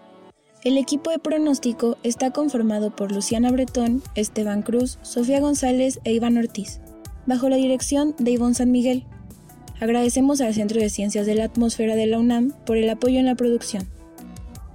el 0.64 0.78
equipo 0.78 1.10
de 1.10 1.18
pronóstico 1.18 1.98
está 2.04 2.32
conformado 2.32 2.96
por 2.96 3.12
Luciana 3.12 3.52
Bretón, 3.52 4.04
Esteban 4.14 4.62
Cruz, 4.62 5.00
Sofía 5.02 5.40
González 5.40 6.00
e 6.04 6.14
Iván 6.14 6.38
Ortiz, 6.38 6.80
bajo 7.26 7.50
la 7.50 7.56
dirección 7.56 8.14
de 8.20 8.32
Ivonne 8.32 8.54
San 8.54 8.72
Miguel. 8.72 9.06
Agradecemos 9.80 10.40
al 10.40 10.54
Centro 10.54 10.80
de 10.80 10.92
Ciencias 10.92 11.26
de 11.26 11.34
la 11.34 11.46
Atmósfera 11.46 11.96
de 11.96 12.06
la 12.06 12.20
UNAM 12.20 12.52
por 12.66 12.78
el 12.78 12.88
apoyo 12.90 13.20
en 13.20 13.26
la 13.26 13.34
producción. 13.34 13.90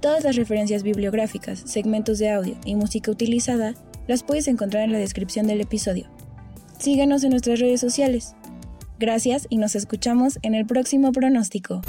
Todas 0.01 0.25
las 0.25 0.35
referencias 0.35 0.83
bibliográficas, 0.83 1.63
segmentos 1.65 2.19
de 2.19 2.31
audio 2.31 2.55
y 2.65 2.75
música 2.75 3.09
utilizada 3.09 3.73
las 4.07 4.23
puedes 4.23 4.49
encontrar 4.49 4.83
en 4.83 4.91
la 4.91 4.99
descripción 4.99 5.47
del 5.47 5.61
episodio. 5.61 6.07
Síguenos 6.79 7.23
en 7.23 7.31
nuestras 7.31 7.59
redes 7.59 7.79
sociales. 7.79 8.35
Gracias 8.99 9.47
y 9.49 9.57
nos 9.57 9.75
escuchamos 9.75 10.37
en 10.41 10.53
el 10.53 10.65
próximo 10.65 11.13
pronóstico. 11.13 11.81